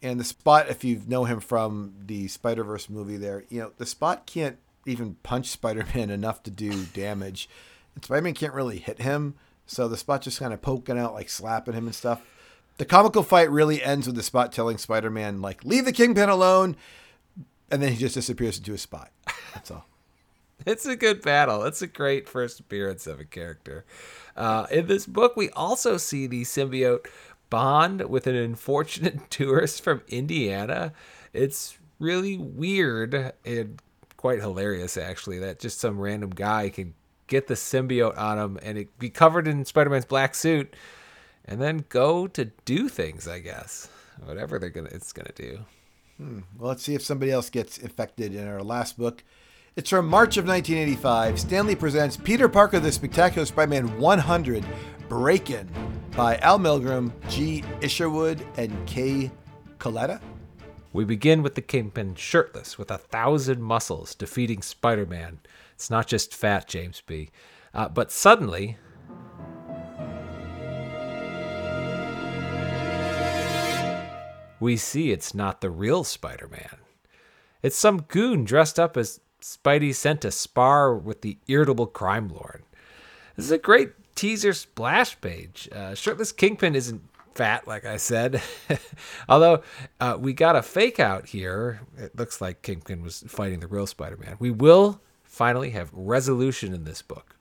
And 0.07 0.21
the 0.21 0.25
spot, 0.25 0.69
if 0.69 0.85
you 0.85 1.03
know 1.07 1.25
him 1.25 1.41
from 1.41 1.95
the 2.07 2.29
Spider 2.29 2.63
Verse 2.63 2.89
movie, 2.89 3.17
there, 3.17 3.45
you 3.49 3.61
know, 3.61 3.73
the 3.77 3.87
spot 3.87 4.25
can't 4.25 4.57
even 4.87 5.17
punch 5.25 5.49
Spider 5.49 5.85
Man 5.95 6.11
enough 6.11 6.43
to 6.45 6.51
do 6.51 6.85
damage. 6.87 7.49
Spider 8.01 8.23
Man 8.23 8.35
can't 8.35 8.55
really 8.55 8.79
hit 8.79 9.01
him, 9.01 9.35
so 9.67 9.89
the 9.89 9.97
spot 9.97 10.23
just 10.23 10.39
kind 10.39 10.53
of 10.53 10.63
poking 10.63 10.99
out, 10.99 11.15
like 11.15 11.29
slapping 11.29 11.75
him 11.75 11.87
and 11.87 11.95
stuff. 11.95 12.23
The 12.79 12.85
comical 12.85 13.23
fight 13.23 13.51
really 13.51 13.83
ends 13.83 14.07
with 14.07 14.17
the 14.17 14.23
spot 14.23 14.53
telling 14.53 14.79
Spider 14.79 15.11
Man, 15.11 15.43
like, 15.43 15.65
leave 15.65 15.85
the 15.85 15.93
Kingpin 15.93 16.29
alone. 16.29 16.77
And 17.69 17.83
then 17.83 17.91
he 17.91 17.99
just 17.99 18.15
disappears 18.15 18.59
into 18.59 18.75
a 18.75 18.79
spot. 18.79 19.11
That's 19.55 19.73
all. 19.73 19.87
It's 20.65 20.87
a 20.87 20.97
good 20.97 21.21
battle. 21.21 21.65
It's 21.65 21.83
a 21.83 21.87
great 21.87 22.29
first 22.29 22.61
appearance 22.61 23.07
of 23.07 23.19
a 23.19 23.25
character. 23.25 23.85
Uh, 24.37 24.67
in 24.71 24.87
this 24.87 25.07
book, 25.07 25.37
we 25.37 25.51
also 25.51 25.97
see 25.97 26.27
the 26.27 26.43
symbiote 26.43 27.07
bond 27.51 28.09
with 28.09 28.27
an 28.27 28.35
unfortunate 28.35 29.31
tourist 29.31 29.83
from 29.83 30.03
Indiana. 30.09 30.93
It's 31.33 31.79
really 31.99 32.37
weird 32.37 33.33
and 33.45 33.81
quite 34.17 34.41
hilarious, 34.41 34.97
actually, 34.97 35.39
that 35.39 35.59
just 35.59 35.81
some 35.81 35.99
random 35.99 36.31
guy 36.31 36.69
can 36.69 36.95
get 37.27 37.47
the 37.47 37.55
symbiote 37.55 38.17
on 38.17 38.39
him 38.39 38.59
and 38.63 38.79
it 38.79 38.99
be 38.99 39.11
covered 39.11 39.49
in 39.49 39.65
Spider 39.65 39.91
Man's 39.91 40.05
black 40.05 40.35
suit 40.35 40.75
and 41.45 41.61
then 41.61 41.85
go 41.89 42.27
to 42.27 42.47
do 42.65 42.89
things, 42.89 43.29
I 43.29 43.39
guess. 43.39 43.89
Whatever 44.25 44.59
they're 44.59 44.71
gonna 44.71 44.89
it's 44.93 45.13
gonna 45.13 45.33
do. 45.35 45.61
Hmm. 46.17 46.41
Well, 46.59 46.69
let's 46.69 46.83
see 46.83 46.95
if 46.95 47.03
somebody 47.03 47.31
else 47.31 47.51
gets 47.51 47.79
infected 47.79 48.35
in 48.35 48.49
our 48.49 48.63
last 48.63 48.99
book. 48.99 49.23
It's 49.77 49.91
from 49.91 50.09
March 50.09 50.39
of 50.39 50.47
1985. 50.47 51.39
Stan 51.39 51.67
Lee 51.67 51.75
presents 51.75 52.17
Peter 52.17 52.49
Parker 52.49 52.81
the 52.81 52.91
Spectacular 52.91 53.45
Spider 53.45 53.71
Man 53.71 54.01
100 54.01 54.65
Breakin' 55.09 55.69
by 56.17 56.37
Al 56.39 56.59
Milgrom, 56.59 57.13
G. 57.29 57.63
Isherwood, 57.81 58.45
and 58.57 58.87
K. 58.87 59.31
Colletta. 59.79 60.21
We 60.93 61.05
begin 61.05 61.43
with 61.43 61.55
the 61.55 61.63
Kingpin 61.63 62.15
shirtless 62.15 62.79
with 62.79 62.91
a 62.91 62.99
thousand 62.99 63.63
muscles 63.63 64.15
defeating 64.15 64.63
Spider 64.63 65.07
Man. 65.07 65.41
It's 65.75 65.91
not 65.91 66.07
just 66.07 66.35
fat, 66.35 66.67
James 66.67 67.03
B. 67.07 67.31
Uh, 67.75 67.89
but 67.89 68.11
suddenly, 68.11 68.79
we 74.59 74.77
see 74.77 75.13
it's 75.13 75.35
not 75.35 75.61
the 75.61 75.71
real 75.71 76.03
Spider 76.03 76.49
Man. 76.49 76.79
It's 77.63 77.77
some 77.77 78.03
goon 78.03 78.45
dressed 78.45 78.81
up 78.81 78.97
as 78.97 79.21
Spidey 79.43 79.95
sent 79.95 80.23
to 80.23 80.31
spar 80.31 80.95
with 80.95 81.21
the 81.21 81.39
irritable 81.47 81.87
crime 81.87 82.29
lord. 82.29 82.63
This 83.37 83.45
is 83.45 83.53
a 83.53 83.59
great 83.59 83.91
teaser 84.17 84.53
splash 84.53 85.21
page. 85.21 85.69
Uh, 85.71 85.95
shirtless 85.95 86.33
Kingpin 86.33 86.75
isn't 86.75 87.01
fat, 87.37 87.69
like 87.69 87.85
I 87.85 87.99
said. 87.99 88.43
Although 89.29 89.63
uh, 90.01 90.17
we 90.19 90.33
got 90.33 90.57
a 90.57 90.63
fake 90.63 90.99
out 90.99 91.27
here. 91.27 91.83
It 91.97 92.17
looks 92.17 92.41
like 92.41 92.63
Kingpin 92.63 93.03
was 93.03 93.23
fighting 93.29 93.61
the 93.61 93.69
real 93.69 93.87
Spider 93.87 94.17
Man. 94.17 94.37
We 94.41 94.51
will 94.51 95.01
finally 95.23 95.71
have 95.71 95.91
resolution 95.93 96.73
in 96.73 96.85
this 96.85 97.03
book. 97.03 97.37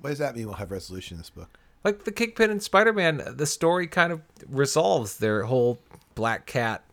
What 0.00 0.10
does 0.10 0.18
that 0.18 0.36
mean 0.36 0.46
we'll 0.46 0.56
have 0.56 0.70
resolution 0.70 1.16
in 1.16 1.20
this 1.20 1.30
book? 1.30 1.58
Like 1.82 2.04
the 2.04 2.12
Kingpin 2.12 2.50
and 2.50 2.62
Spider 2.62 2.92
Man, 2.92 3.22
the 3.26 3.46
story 3.46 3.86
kind 3.86 4.12
of 4.12 4.20
resolves 4.48 5.18
their 5.18 5.44
whole 5.44 5.80
Black 6.14 6.46
Cat. 6.46 6.84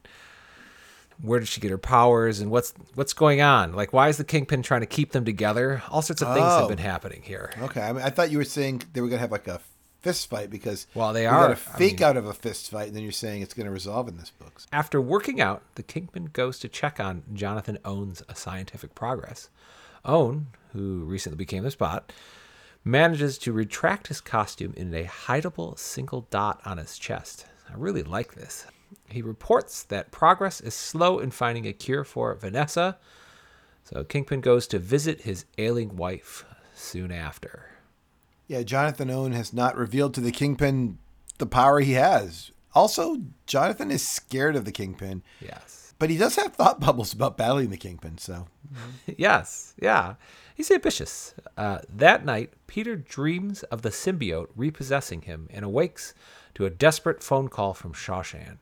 Where 1.22 1.40
did 1.40 1.48
she 1.48 1.62
get 1.62 1.72
her 1.72 1.78
powers 1.78 2.40
and 2.40 2.50
what's 2.52 2.74
what's 2.96 3.14
going 3.14 3.42
on? 3.42 3.74
Like, 3.74 3.94
why 3.94 4.10
is 4.10 4.18
the 4.18 4.24
Kingpin 4.24 4.64
trying 4.64 4.82
to 4.82 4.88
keep 4.88 5.12
them 5.12 5.24
together? 5.26 5.84
All 5.90 6.02
sorts 6.02 6.22
of 6.22 6.30
things 6.30 6.48
Oh. 6.50 6.60
have 6.62 6.70
been 6.70 6.78
happening 6.80 7.22
here. 7.24 7.52
Okay, 7.62 7.82
I, 7.82 7.94
mean, 7.94 8.02
I 8.04 8.10
thought 8.10 8.32
you 8.32 8.38
were 8.40 8.44
saying 8.44 8.84
they 8.94 9.02
were 9.02 9.08
going 9.08 9.18
to 9.18 9.22
have 9.22 9.32
like 9.32 9.48
a 9.48 9.60
fist 10.02 10.30
fight 10.32 10.50
because 10.50 10.88
Well, 10.96 11.14
they 11.14 11.28
are. 11.28 11.48
got 11.48 11.50
a 11.50 11.54
I 11.54 11.78
fake 11.78 12.00
mean- 12.00 12.10
out 12.10 12.18
of 12.18 12.26
a 12.26 12.34
fist 12.34 12.72
fight, 12.72 12.88
and 12.88 12.96
then 12.96 13.04
you're 13.04 13.12
saying 13.12 13.44
it's 13.44 13.54
going 13.54 13.68
to 13.68 13.72
resolve 13.72 14.08
in 14.08 14.18
this 14.18 14.32
book. 14.32 14.62
After 14.72 15.00
working 15.00 15.40
out, 15.40 15.62
the 15.76 15.84
Kingpin 15.84 16.30
goes 16.34 16.58
to 16.60 16.68
check 16.68 17.00
on 17.00 17.22
Jonathan 17.34 17.78
Owen's 17.86 18.24
scientific 18.34 18.96
progress. 18.96 19.50
Owen, 20.04 20.48
who 20.74 21.04
recently 21.04 21.38
became 21.38 21.62
the 21.64 21.70
Spot, 21.70 22.12
manages 22.84 23.38
to 23.38 23.54
retract 23.54 24.08
his 24.08 24.22
costume 24.22 24.74
in 24.76 24.92
a 24.96 25.04
hideable 25.04 25.78
single 25.78 26.26
dot 26.32 26.60
on 26.66 26.80
his 26.80 26.98
chest. 26.98 27.46
I 27.70 27.74
really 27.78 28.02
like 28.02 28.34
this. 28.34 28.66
He 29.10 29.22
reports 29.22 29.84
that 29.84 30.12
progress 30.12 30.62
is 30.62 30.74
slow 30.74 31.20
in 31.20 31.32
finding 31.32 31.66
a 31.68 31.74
cure 31.74 32.04
for 32.04 32.34
Vanessa, 32.36 32.98
so 33.84 34.04
Kingpin 34.04 34.42
goes 34.42 34.68
to 34.68 34.80
visit 34.80 35.22
his 35.22 35.46
ailing 35.58 35.96
wife 35.96 36.46
soon 36.74 37.12
after. 37.12 37.72
Yeah, 38.48 38.64
Jonathan 38.64 39.10
Owen 39.10 39.32
has 39.34 39.54
not 39.54 39.78
revealed 39.78 40.14
to 40.16 40.22
the 40.22 40.32
Kingpin 40.32 40.98
the 41.38 41.46
power 41.46 41.80
he 41.80 41.94
has. 41.94 42.52
Also, 42.74 43.18
Jonathan 43.48 43.92
is 43.92 44.06
scared 44.08 44.56
of 44.56 44.66
the 44.66 44.72
Kingpin, 44.72 45.24
Yes. 45.42 45.94
but 46.00 46.10
he 46.10 46.18
does 46.18 46.36
have 46.38 46.54
thought 46.54 46.80
bubbles 46.80 47.14
about 47.14 47.38
battling 47.38 47.70
the 47.70 47.78
Kingpin. 47.78 48.18
So, 48.18 48.48
yes, 49.18 49.74
yeah. 49.82 50.16
He's 50.56 50.72
ambitious. 50.72 51.34
Uh, 51.58 51.80
that 51.94 52.24
night, 52.24 52.54
Peter 52.68 52.96
dreams 52.96 53.64
of 53.64 53.82
the 53.82 53.90
symbiote 53.90 54.50
repossessing 54.56 55.24
him 55.24 55.48
and 55.52 55.66
awakes 55.66 56.14
to 56.56 56.66
a 56.66 56.70
desperate 56.70 57.24
phone 57.24 57.48
call 57.48 57.74
from 57.74 57.94
Sha 57.94 58.22
Shan. 58.22 58.60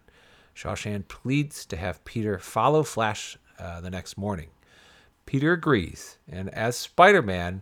Sha 0.53 0.75
Shan 0.75 1.03
pleads 1.03 1.65
to 1.67 1.77
have 1.77 2.03
Peter 2.05 2.37
follow 2.39 2.83
Flash 2.83 3.37
uh, 3.57 3.81
the 3.81 3.89
next 3.89 4.17
morning. 4.17 4.49
Peter 5.25 5.53
agrees, 5.53 6.17
and 6.29 6.49
as 6.49 6.75
Spider 6.75 7.21
Man, 7.21 7.61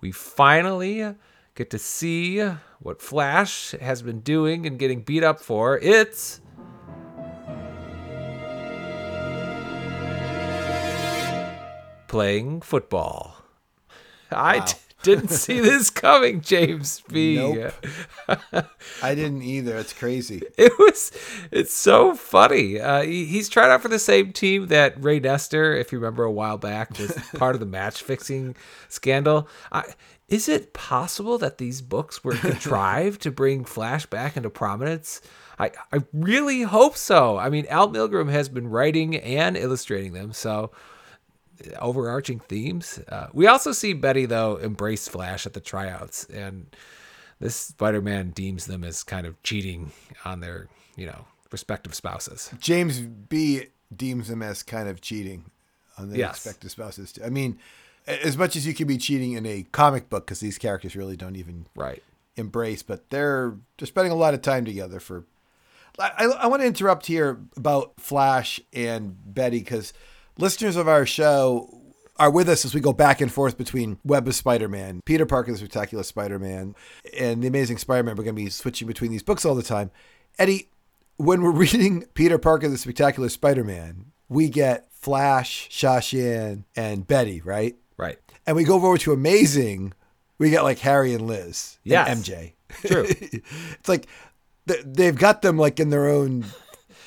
we 0.00 0.12
finally 0.12 1.14
get 1.54 1.70
to 1.70 1.78
see 1.78 2.40
what 2.78 3.02
Flash 3.02 3.72
has 3.72 4.02
been 4.02 4.20
doing 4.20 4.64
and 4.66 4.78
getting 4.78 5.02
beat 5.02 5.24
up 5.24 5.40
for. 5.40 5.78
It's 5.78 6.40
playing 12.08 12.60
football. 12.60 13.36
I 14.30 14.60
d- 14.60 14.72
didn't 15.02 15.28
see 15.28 15.60
this 15.60 15.90
coming, 15.90 16.40
James 16.40 17.02
B. 17.08 17.36
Nope. 17.36 17.72
I 19.02 19.14
didn't 19.14 19.42
either. 19.42 19.76
It's 19.76 19.92
crazy. 19.92 20.42
It 20.60 20.72
was, 20.78 21.10
it's 21.50 21.72
so 21.72 22.14
funny. 22.14 22.78
Uh, 22.78 23.02
he, 23.02 23.24
he's 23.24 23.48
tried 23.48 23.70
out 23.70 23.80
for 23.80 23.88
the 23.88 23.98
same 23.98 24.32
team 24.32 24.66
that 24.66 25.02
Ray 25.02 25.18
Nestor, 25.18 25.74
if 25.74 25.90
you 25.90 25.98
remember 25.98 26.24
a 26.24 26.30
while 26.30 26.58
back, 26.58 26.98
was 26.98 27.12
part 27.36 27.54
of 27.54 27.60
the 27.60 27.66
match 27.66 28.02
fixing 28.02 28.56
scandal. 28.88 29.48
I, 29.72 29.84
is 30.28 30.48
it 30.48 30.72
possible 30.74 31.38
that 31.38 31.58
these 31.58 31.80
books 31.80 32.22
were 32.22 32.34
contrived 32.36 33.22
to 33.22 33.30
bring 33.30 33.64
Flash 33.64 34.06
back 34.06 34.36
into 34.36 34.50
prominence? 34.50 35.20
I, 35.58 35.72
I 35.92 36.04
really 36.12 36.62
hope 36.62 36.96
so. 36.96 37.38
I 37.38 37.48
mean, 37.48 37.66
Al 37.68 37.88
Milgrom 37.88 38.30
has 38.30 38.48
been 38.48 38.68
writing 38.68 39.16
and 39.16 39.56
illustrating 39.56 40.12
them, 40.12 40.32
so 40.32 40.70
overarching 41.78 42.40
themes. 42.40 42.98
Uh, 43.08 43.28
we 43.32 43.46
also 43.46 43.72
see 43.72 43.92
Betty 43.92 44.26
though 44.26 44.56
embrace 44.56 45.08
Flash 45.08 45.46
at 45.46 45.52
the 45.54 45.60
tryouts, 45.60 46.24
and 46.26 46.66
this 47.38 47.56
Spider-Man 47.56 48.30
deems 48.30 48.66
them 48.66 48.84
as 48.84 49.02
kind 49.02 49.26
of 49.26 49.42
cheating 49.42 49.92
on 50.24 50.40
their, 50.40 50.68
you 50.96 51.06
know, 51.06 51.24
respective 51.50 51.94
spouses. 51.94 52.50
James 52.60 53.00
B 53.00 53.66
deems 53.94 54.28
them 54.28 54.42
as 54.42 54.62
kind 54.62 54.88
of 54.88 55.00
cheating 55.00 55.44
on 55.98 56.10
their 56.10 56.18
Yes. 56.18 56.44
respective 56.44 56.70
spouses. 56.70 57.12
too. 57.12 57.24
I 57.24 57.30
mean, 57.30 57.58
as 58.06 58.36
much 58.36 58.56
as 58.56 58.66
you 58.66 58.74
can 58.74 58.86
be 58.86 58.96
cheating 58.98 59.32
in 59.32 59.46
a 59.46 59.64
comic 59.72 60.08
book, 60.08 60.26
because 60.26 60.40
these 60.40 60.58
characters 60.58 60.94
really 60.96 61.16
don't 61.16 61.36
even 61.36 61.66
Right. 61.74 62.02
embrace, 62.36 62.82
but 62.82 63.10
they're 63.10 63.54
they're 63.78 63.86
spending 63.86 64.12
a 64.12 64.16
lot 64.16 64.34
of 64.34 64.42
time 64.42 64.64
together. 64.64 65.00
For 65.00 65.24
I, 65.98 66.12
I, 66.18 66.24
I 66.26 66.46
want 66.46 66.62
to 66.62 66.66
interrupt 66.66 67.06
here 67.06 67.40
about 67.56 67.94
Flash 67.98 68.60
and 68.72 69.16
Betty 69.34 69.58
because 69.58 69.92
listeners 70.40 70.76
of 70.76 70.88
our 70.88 71.06
show 71.06 71.68
are 72.18 72.30
with 72.30 72.48
us 72.48 72.64
as 72.64 72.74
we 72.74 72.80
go 72.80 72.92
back 72.92 73.20
and 73.20 73.32
forth 73.32 73.56
between 73.56 73.98
Web 74.04 74.28
of 74.28 74.34
Spider-Man, 74.34 75.00
Peter 75.04 75.24
Parker, 75.26 75.52
the 75.52 75.58
Spectacular 75.58 76.02
Spider-Man, 76.04 76.74
and 77.18 77.42
the 77.42 77.46
Amazing 77.48 77.78
Spider-Man. 77.78 78.16
We're 78.16 78.24
going 78.24 78.36
to 78.36 78.42
be 78.42 78.50
switching 78.50 78.86
between 78.86 79.10
these 79.10 79.22
books 79.22 79.44
all 79.44 79.54
the 79.54 79.62
time. 79.62 79.90
Eddie, 80.38 80.68
when 81.16 81.42
we're 81.42 81.50
reading 81.52 82.04
Peter 82.14 82.38
Parker, 82.38 82.68
the 82.68 82.76
Spectacular 82.78 83.28
Spider-Man, 83.28 84.06
we 84.28 84.48
get 84.48 84.88
Flash, 84.92 85.68
Sha 85.70 86.00
Shan, 86.00 86.64
and 86.76 87.06
Betty, 87.06 87.40
right? 87.40 87.76
Right. 87.96 88.18
and 88.46 88.56
we 88.56 88.64
go 88.64 88.74
over 88.76 88.96
to 88.98 89.12
Amazing, 89.12 89.92
we 90.38 90.48
get 90.50 90.62
like 90.62 90.78
Harry 90.80 91.12
and 91.14 91.26
Liz, 91.26 91.78
Yes. 91.84 92.08
MJ. 92.08 92.52
True. 92.86 93.04
it's 93.08 93.88
like 93.88 94.06
they've 94.66 95.16
got 95.16 95.42
them 95.42 95.56
like 95.58 95.78
in 95.80 95.90
their 95.90 96.08
own 96.08 96.44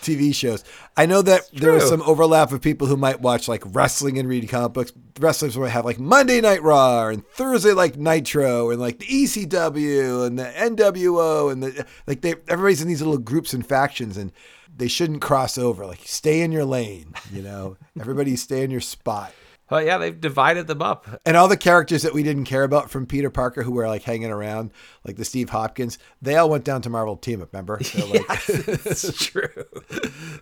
TV 0.03 0.33
shows. 0.33 0.63
I 0.95 1.05
know 1.05 1.21
that 1.21 1.49
there 1.53 1.75
is 1.75 1.83
true. 1.83 1.89
some 1.89 2.01
overlap 2.03 2.51
of 2.51 2.61
people 2.61 2.87
who 2.87 2.97
might 2.97 3.21
watch 3.21 3.47
like 3.47 3.63
wrestling 3.65 4.19
and 4.19 4.27
read 4.27 4.47
comic 4.49 4.73
books. 4.73 4.93
Wrestlers 5.19 5.57
might 5.57 5.69
have 5.69 5.85
like 5.85 5.99
Monday 5.99 6.41
Night 6.41 6.61
Raw 6.61 7.07
and 7.07 7.25
Thursday 7.29 7.71
like 7.71 7.97
Nitro 7.97 8.69
and 8.69 8.79
like 8.79 8.99
the 8.99 9.05
ECW 9.05 10.27
and 10.27 10.37
the 10.37 10.45
NWO 10.45 11.51
and 11.51 11.63
the 11.63 11.85
like. 12.07 12.21
They 12.21 12.35
everybody's 12.47 12.81
in 12.81 12.87
these 12.87 13.01
little 13.01 13.17
groups 13.17 13.53
and 13.53 13.65
factions 13.65 14.17
and 14.17 14.31
they 14.75 14.87
shouldn't 14.87 15.21
cross 15.21 15.57
over. 15.57 15.85
Like 15.85 16.01
stay 16.03 16.41
in 16.41 16.51
your 16.51 16.65
lane. 16.65 17.13
You 17.31 17.41
know, 17.41 17.77
everybody 17.99 18.35
stay 18.35 18.63
in 18.63 18.71
your 18.71 18.81
spot. 18.81 19.33
Well, 19.73 19.83
yeah, 19.83 19.97
they've 19.97 20.19
divided 20.21 20.67
them 20.67 20.83
up. 20.83 21.07
And 21.25 21.35
all 21.35 21.47
the 21.47 21.57
characters 21.57 22.03
that 22.03 22.13
we 22.13 22.21
didn't 22.21 22.45
care 22.45 22.63
about 22.63 22.91
from 22.91 23.07
Peter 23.07 23.31
Parker 23.31 23.63
who 23.63 23.71
were 23.71 23.87
like 23.87 24.03
hanging 24.03 24.29
around, 24.29 24.69
like 25.03 25.15
the 25.15 25.25
Steve 25.25 25.49
Hopkins, 25.49 25.97
they 26.21 26.35
all 26.35 26.47
went 26.49 26.63
down 26.63 26.83
to 26.83 26.89
Marvel 26.91 27.17
Team 27.17 27.41
Up, 27.41 27.51
remember? 27.51 27.79
They're 27.95 28.05
like, 28.05 28.39
It's 28.49 29.17
true. 29.25 29.49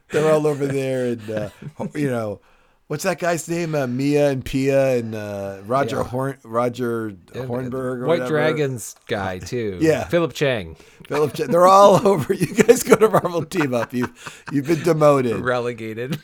they're 0.09 0.31
all 0.33 0.45
over 0.47 0.67
there 0.67 1.05
and 1.13 1.29
uh, 1.29 1.49
you 1.95 2.09
know, 2.09 2.41
what's 2.87 3.05
that 3.05 3.19
guy's 3.19 3.47
name? 3.47 3.73
Uh, 3.73 3.87
Mia 3.87 4.31
and 4.31 4.43
Pia 4.43 4.97
and 4.97 5.15
uh, 5.15 5.59
Roger 5.65 5.95
Yeah. 5.97 6.03
Horn 6.03 6.37
Roger 6.43 7.11
Hornberg 7.33 7.73
or 7.73 7.99
White 8.07 8.19
whatever. 8.19 8.27
Dragon's 8.31 8.95
guy 9.07 9.39
too. 9.39 9.77
Yeah. 9.81 10.03
Philip 10.09 10.33
Chang 10.33 10.75
Philip 11.07 11.33
Ch- 11.33 11.47
they're 11.47 11.67
all 11.67 12.05
over. 12.05 12.33
You 12.33 12.53
guys 12.53 12.83
go 12.83 12.95
to 12.97 13.07
Marvel 13.09 13.45
Team 13.45 13.73
Up. 13.73 13.93
You 13.93 14.13
you've 14.51 14.67
been 14.67 14.83
demoted. 14.83 15.37
relegated. 15.39 16.19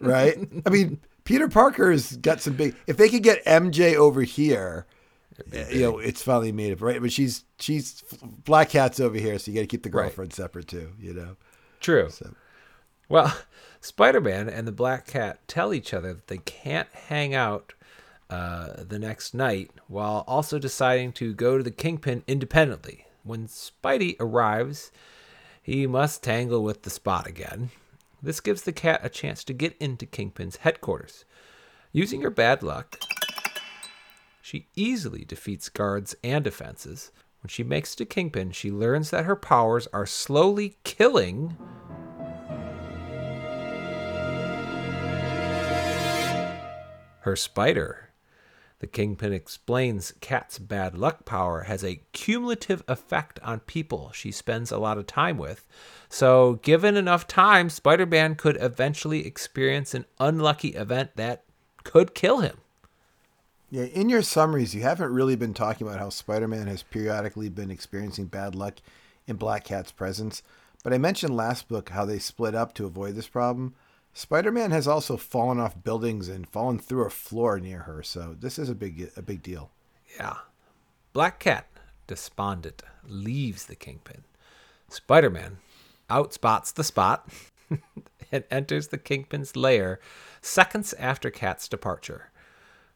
right? 0.00 0.36
I 0.66 0.70
mean, 0.70 0.98
Peter 1.28 1.46
Parker's 1.48 2.16
got 2.16 2.40
some 2.40 2.54
big. 2.54 2.74
If 2.86 2.96
they 2.96 3.10
could 3.10 3.22
get 3.22 3.44
MJ 3.44 3.94
over 3.96 4.22
here, 4.22 4.86
you 5.70 5.80
know, 5.82 5.98
it's 5.98 6.22
finally 6.22 6.52
made 6.52 6.72
up, 6.72 6.80
right? 6.80 7.00
But 7.02 7.12
she's 7.12 7.44
she's 7.58 8.02
Black 8.22 8.70
Cat's 8.70 8.98
over 8.98 9.18
here, 9.18 9.38
so 9.38 9.50
you 9.50 9.54
got 9.56 9.60
to 9.60 9.66
keep 9.66 9.82
the 9.82 9.90
Right. 9.90 10.04
girlfriend 10.04 10.32
separate 10.32 10.68
too. 10.68 10.92
You 10.98 11.12
know, 11.12 11.36
True. 11.80 12.08
So- 12.10 12.34
Well, 13.10 13.36
Spider 13.82 14.22
Man 14.22 14.48
and 14.48 14.66
the 14.66 14.72
Black 14.72 15.06
Cat 15.06 15.46
tell 15.46 15.74
each 15.74 15.92
other 15.92 16.14
that 16.14 16.28
they 16.28 16.38
can't 16.38 16.88
hang 17.08 17.34
out 17.34 17.74
uh, 18.30 18.82
the 18.82 18.98
next 18.98 19.34
night 19.34 19.70
while 19.86 20.24
also 20.26 20.58
deciding 20.58 21.12
to 21.12 21.34
go 21.34 21.56
to 21.58 21.62
the 21.62 21.70
Kingpin 21.70 22.24
independently. 22.26 23.04
When 23.22 23.48
Spidey 23.48 24.16
arrives, 24.18 24.90
he 25.62 25.86
must 25.86 26.22
tangle 26.22 26.62
with 26.62 26.82
the 26.84 26.90
spot 26.90 27.26
again. 27.26 27.68
This 28.20 28.40
gives 28.40 28.62
the 28.62 28.72
cat 28.72 29.00
a 29.04 29.08
chance 29.08 29.44
to 29.44 29.52
get 29.52 29.76
into 29.78 30.04
Kingpin's 30.04 30.56
headquarters. 30.56 31.24
Using 31.92 32.22
her 32.22 32.30
bad 32.30 32.62
luck, 32.62 32.98
she 34.42 34.66
easily 34.74 35.24
defeats 35.24 35.68
guards 35.68 36.16
and 36.24 36.42
defenses. 36.42 37.12
When 37.42 37.48
she 37.48 37.62
makes 37.62 37.92
it 37.94 37.98
to 37.98 38.04
Kingpin, 38.06 38.50
she 38.50 38.72
learns 38.72 39.10
that 39.10 39.24
her 39.24 39.36
powers 39.36 39.86
are 39.92 40.06
slowly 40.06 40.78
killing 40.82 41.56
her 47.20 47.36
spider. 47.36 48.07
The 48.80 48.86
Kingpin 48.86 49.32
explains 49.32 50.12
Cat's 50.20 50.58
bad 50.58 50.96
luck 50.96 51.24
power 51.24 51.62
has 51.62 51.82
a 51.82 52.00
cumulative 52.12 52.84
effect 52.86 53.40
on 53.42 53.60
people 53.60 54.12
she 54.14 54.30
spends 54.30 54.70
a 54.70 54.78
lot 54.78 54.98
of 54.98 55.06
time 55.06 55.36
with. 55.36 55.66
So, 56.08 56.60
given 56.62 56.96
enough 56.96 57.26
time, 57.26 57.70
Spider 57.70 58.06
Man 58.06 58.36
could 58.36 58.56
eventually 58.60 59.26
experience 59.26 59.94
an 59.94 60.04
unlucky 60.20 60.68
event 60.70 61.16
that 61.16 61.42
could 61.82 62.14
kill 62.14 62.40
him. 62.40 62.58
yeah. 63.70 63.84
In 63.84 64.08
your 64.08 64.22
summaries, 64.22 64.74
you 64.74 64.82
haven't 64.82 65.12
really 65.12 65.36
been 65.36 65.54
talking 65.54 65.86
about 65.86 65.98
how 65.98 66.10
Spider-Man 66.10 66.66
has 66.66 66.82
periodically 66.82 67.48
been 67.48 67.70
experiencing 67.70 68.26
bad 68.26 68.54
luck 68.54 68.76
in 69.26 69.36
Black 69.36 69.64
Cat's 69.64 69.92
presence. 69.92 70.42
But 70.84 70.92
I 70.92 70.98
mentioned 70.98 71.36
last 71.36 71.66
book 71.68 71.88
how 71.90 72.04
they 72.04 72.18
split 72.18 72.54
up 72.54 72.74
to 72.74 72.86
avoid 72.86 73.14
this 73.14 73.28
problem. 73.28 73.74
Spider-Man 74.18 74.72
has 74.72 74.88
also 74.88 75.16
fallen 75.16 75.60
off 75.60 75.80
buildings 75.84 76.26
and 76.26 76.48
fallen 76.48 76.80
through 76.80 77.06
a 77.06 77.10
floor 77.10 77.60
near 77.60 77.82
her, 77.82 78.02
so 78.02 78.34
this 78.36 78.58
is 78.58 78.68
a 78.68 78.74
big 78.74 79.12
a 79.16 79.22
big 79.22 79.44
deal. 79.44 79.70
Yeah. 80.16 80.38
Black 81.12 81.38
Cat, 81.38 81.68
despondent, 82.08 82.82
leaves 83.06 83.66
the 83.66 83.76
Kingpin. 83.76 84.24
Spider 84.88 85.30
Man 85.30 85.58
outspots 86.10 86.74
the 86.74 86.82
spot 86.82 87.28
and 88.32 88.42
enters 88.50 88.88
the 88.88 88.98
Kingpin's 88.98 89.54
lair 89.54 90.00
seconds 90.40 90.94
after 90.94 91.30
Cat's 91.30 91.68
departure. 91.68 92.32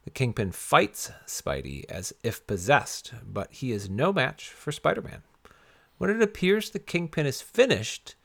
The 0.03 0.11
Kingpin 0.11 0.51
fights 0.51 1.09
Spidey 1.25 1.85
as 1.87 2.11
if 2.21 2.45
possessed, 2.45 3.13
but 3.25 3.49
he 3.49 3.71
is 3.71 3.89
no 3.89 4.11
match 4.11 4.49
for 4.49 4.73
Spider 4.73 5.01
Man. 5.01 5.23
When 5.97 6.09
it 6.09 6.21
appears 6.21 6.71
the 6.71 6.79
Kingpin 6.79 7.25
is 7.25 7.41
finished, 7.41 8.15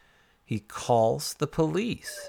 he 0.44 0.58
calls 0.58 1.34
the 1.34 1.46
police. 1.46 2.28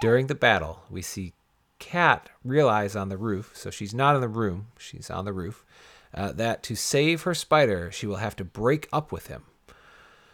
During 0.00 0.28
the 0.28 0.34
battle, 0.34 0.80
we 0.88 1.02
see 1.02 1.34
Cat 1.78 2.30
realize 2.42 2.96
on 2.96 3.10
the 3.10 3.18
roof, 3.18 3.52
so 3.54 3.70
she's 3.70 3.92
not 3.92 4.14
in 4.14 4.22
the 4.22 4.28
room, 4.28 4.68
she's 4.78 5.10
on 5.10 5.26
the 5.26 5.32
roof, 5.32 5.62
uh, 6.14 6.32
that 6.32 6.62
to 6.64 6.74
save 6.74 7.22
her 7.22 7.34
spider, 7.34 7.92
she 7.92 8.06
will 8.06 8.16
have 8.16 8.34
to 8.36 8.44
break 8.44 8.88
up 8.94 9.12
with 9.12 9.26
him. 9.26 9.44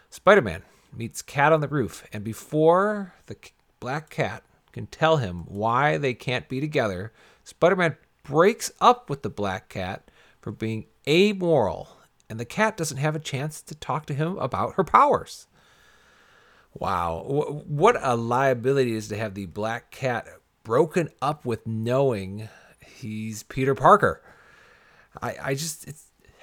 Spider 0.09 0.43
Man 0.43 0.63
meets 0.97 1.21
Cat 1.21 1.53
on 1.53 1.61
the 1.61 1.69
roof, 1.69 2.05
and 2.13 2.23
before 2.23 3.15
the 3.27 3.37
black 3.81 4.09
cat 4.09 4.45
can 4.71 4.87
tell 4.87 5.17
him 5.17 5.45
why 5.47 5.99
they 5.99 6.15
can't 6.15 6.49
be 6.49 6.61
together, 6.61 7.13
Spider 7.43 7.77
Man 7.77 7.97
breaks 8.23 8.71
up 8.81 9.11
with 9.11 9.23
the 9.23 9.31
black 9.31 9.69
cat 9.69 10.11
for 10.41 10.53
being 10.53 10.87
amoral, 11.09 11.97
and 12.31 12.39
the 12.39 12.45
cat 12.45 12.77
doesn't 12.77 12.99
have 12.99 13.17
a 13.17 13.21
chance 13.21 13.61
to 13.63 13.75
talk 13.75 14.07
to 14.07 14.15
him 14.15 14.39
about 14.39 14.75
her 14.75 14.85
powers. 14.85 15.49
Wow, 16.79 17.63
what 17.67 17.97
a 18.01 18.17
liability 18.17 18.93
it 18.93 18.97
is 18.97 19.09
to 19.09 19.17
have 19.17 19.35
the 19.35 19.47
black 19.47 19.91
cat 19.91 20.27
broken 20.63 21.09
up 21.23 21.45
with 21.45 21.67
knowing 21.67 22.49
he's 22.85 23.45
Peter 23.45 23.75
Parker. 23.75 24.23
I, 25.23 25.37
I 25.43 25.55
just, 25.55 25.89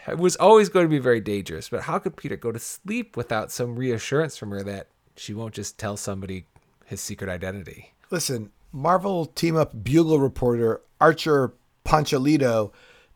it 0.07 0.17
was 0.17 0.35
always 0.37 0.69
going 0.69 0.85
to 0.85 0.89
be 0.89 0.99
very 0.99 1.21
dangerous. 1.21 1.69
But 1.69 1.83
how 1.83 1.99
could 1.99 2.17
Peter 2.17 2.35
go 2.35 2.51
to 2.51 2.59
sleep 2.59 3.15
without 3.15 3.51
some 3.51 3.75
reassurance 3.75 4.37
from 4.37 4.51
her 4.51 4.63
that 4.63 4.87
she 5.15 5.33
won't 5.33 5.53
just 5.53 5.77
tell 5.77 5.97
somebody 5.97 6.45
his 6.85 7.01
secret 7.01 7.29
identity? 7.29 7.93
Listen, 8.09 8.51
Marvel 8.71 9.25
team 9.25 9.55
up 9.55 9.83
bugle 9.83 10.19
reporter 10.19 10.81
Archer 10.99 11.53
Pancholito 11.85 12.71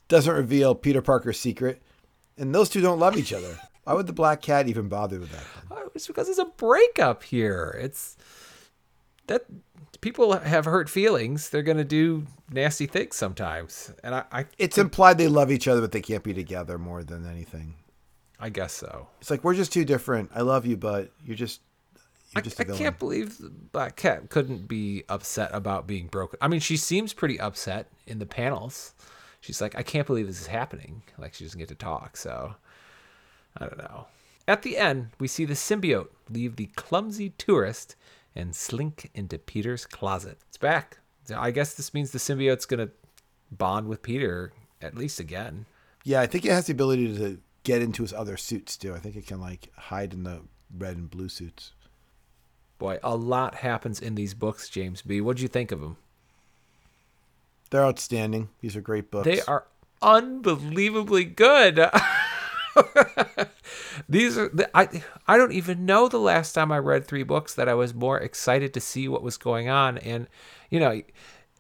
doesn't 0.08 0.34
reveal 0.34 0.76
Peter 0.76 1.02
Parker's 1.02 1.40
secret, 1.40 1.82
and 2.38 2.54
those 2.54 2.70
two 2.70 2.82
don't 2.82 3.00
love 3.00 3.18
each 3.18 3.34
other. 3.34 3.60
Why 3.88 3.94
would 3.94 4.08
the 4.08 4.12
Black 4.12 4.42
Cat 4.42 4.68
even 4.68 4.90
bother 4.90 5.18
with 5.18 5.32
that? 5.32 5.46
then? 5.70 5.80
Oh, 5.80 5.90
It's 5.96 6.08
because 6.08 6.28
it's 6.28 6.40
a 6.40 6.44
breakup 6.58 7.24
here. 7.24 7.80
It's 7.82 8.18
that 9.28 9.46
people 10.02 10.38
have 10.38 10.66
hurt 10.66 10.90
feelings. 10.90 11.50
They're 11.50 11.62
going 11.62 11.78
to 11.78 11.86
do 11.86 12.28
nasty 12.52 12.86
things 12.86 13.16
sometimes, 13.16 13.94
and 14.04 14.14
I, 14.14 14.24
I, 14.30 14.46
It's 14.58 14.78
implied 14.78 15.18
they 15.18 15.30
love 15.30 15.52
each 15.52 15.70
other, 15.70 15.80
but 15.80 15.94
they 15.94 16.02
can't 16.02 16.22
be 16.22 16.34
together 16.34 16.78
more 16.78 17.02
than 17.02 17.26
anything. 17.26 17.76
I 18.42 18.50
guess 18.50 18.74
so. 18.74 19.08
It's 19.22 19.32
like 19.32 19.46
we're 19.46 19.56
just 19.56 19.72
too 19.72 19.86
different. 19.86 20.32
I 20.36 20.42
love 20.42 20.66
you, 20.66 20.76
but 20.76 21.14
you're 21.26 21.38
just 21.38 21.62
you're 22.36 22.44
I, 22.60 22.62
I 22.74 22.78
can't 22.78 23.00
believe 23.00 23.38
the 23.38 23.50
Black 23.50 23.96
Cat 23.96 24.30
couldn't 24.30 24.68
be 24.68 25.06
upset 25.08 25.50
about 25.54 25.88
being 25.88 26.08
broken. 26.08 26.40
I 26.42 26.50
mean, 26.50 26.60
she 26.60 26.76
seems 26.76 27.14
pretty 27.14 27.40
upset 27.40 27.88
in 28.06 28.20
the 28.20 28.26
panels. 28.26 28.94
She's 29.40 29.62
like, 29.62 29.78
I 29.78 29.82
can't 29.82 30.06
believe 30.06 30.28
this 30.28 30.42
is 30.42 30.48
happening. 30.48 31.04
Like 31.18 31.36
she 31.36 31.46
doesn't 31.46 31.58
get 31.58 31.70
to 31.70 31.76
talk. 31.76 32.18
So 32.18 32.54
I 33.60 33.66
don't 33.66 33.78
know. 33.78 34.08
At 34.48 34.62
the 34.62 34.78
end, 34.78 35.10
we 35.20 35.28
see 35.28 35.46
the 35.46 35.54
symbiote 35.54 36.08
leave 36.30 36.56
the 36.56 36.68
clumsy 36.76 37.32
tourist 37.32 37.96
and 38.36 38.56
slink 38.56 39.10
into 39.14 39.38
Peter's 39.38 39.86
closet. 39.86 40.38
It's 40.48 40.58
back. 40.58 41.00
I 41.36 41.52
guess 41.52 41.74
this 41.74 41.94
means 41.94 42.12
the 42.12 42.20
symbiote's 42.20 42.66
gonna 42.66 42.90
bond 43.52 43.88
with 43.88 44.02
Peter 44.02 44.54
at 44.82 44.96
least 44.96 45.20
again. 45.20 45.66
Yeah, 46.04 46.22
I 46.22 46.28
think 46.28 46.46
it 46.46 46.52
has 46.52 46.68
the 46.68 46.74
ability 46.74 47.18
to 47.18 47.40
get 47.64 47.82
into 47.82 48.04
his 48.04 48.14
other 48.14 48.38
suits 48.38 48.78
too. 48.78 48.94
I 48.94 49.00
think 49.00 49.16
it 49.16 49.28
can 49.28 49.42
like 49.42 49.70
hide 49.76 50.14
in 50.14 50.24
the 50.24 50.42
red 50.78 50.96
and 50.96 51.10
blue 51.10 51.30
suits. 51.30 51.74
Boy, 52.80 53.00
a 53.04 53.16
lot 53.16 53.56
happens 53.56 54.00
in 54.00 54.16
these 54.16 54.34
books, 54.34 54.70
James 54.70 55.02
B. 55.02 55.20
What'd 55.20 55.42
you 55.42 55.48
think 55.48 55.72
of 55.72 55.82
them? 55.82 55.98
They're 57.70 57.84
outstanding. 57.84 58.50
These 58.62 58.76
are 58.76 58.82
great 58.82 59.12
books. 59.12 59.26
They 59.26 59.42
are 59.42 59.66
unbelievably 60.02 61.26
good. 61.26 61.90
These 64.10 64.38
are 64.38 64.50
the, 64.50 64.70
I 64.78 65.04
I 65.28 65.38
don't 65.38 65.52
even 65.52 65.86
know 65.86 66.08
the 66.08 66.20
last 66.20 66.54
time 66.54 66.72
I 66.72 66.78
read 66.80 67.06
three 67.06 67.24
books 67.24 67.54
that 67.56 67.68
I 67.68 67.74
was 67.74 67.94
more 67.94 68.18
excited 68.18 68.74
to 68.74 68.80
see 68.80 69.08
what 69.08 69.24
was 69.24 69.38
going 69.38 69.70
on 69.70 69.98
and 69.98 70.28
you 70.70 70.80
know 70.80 71.02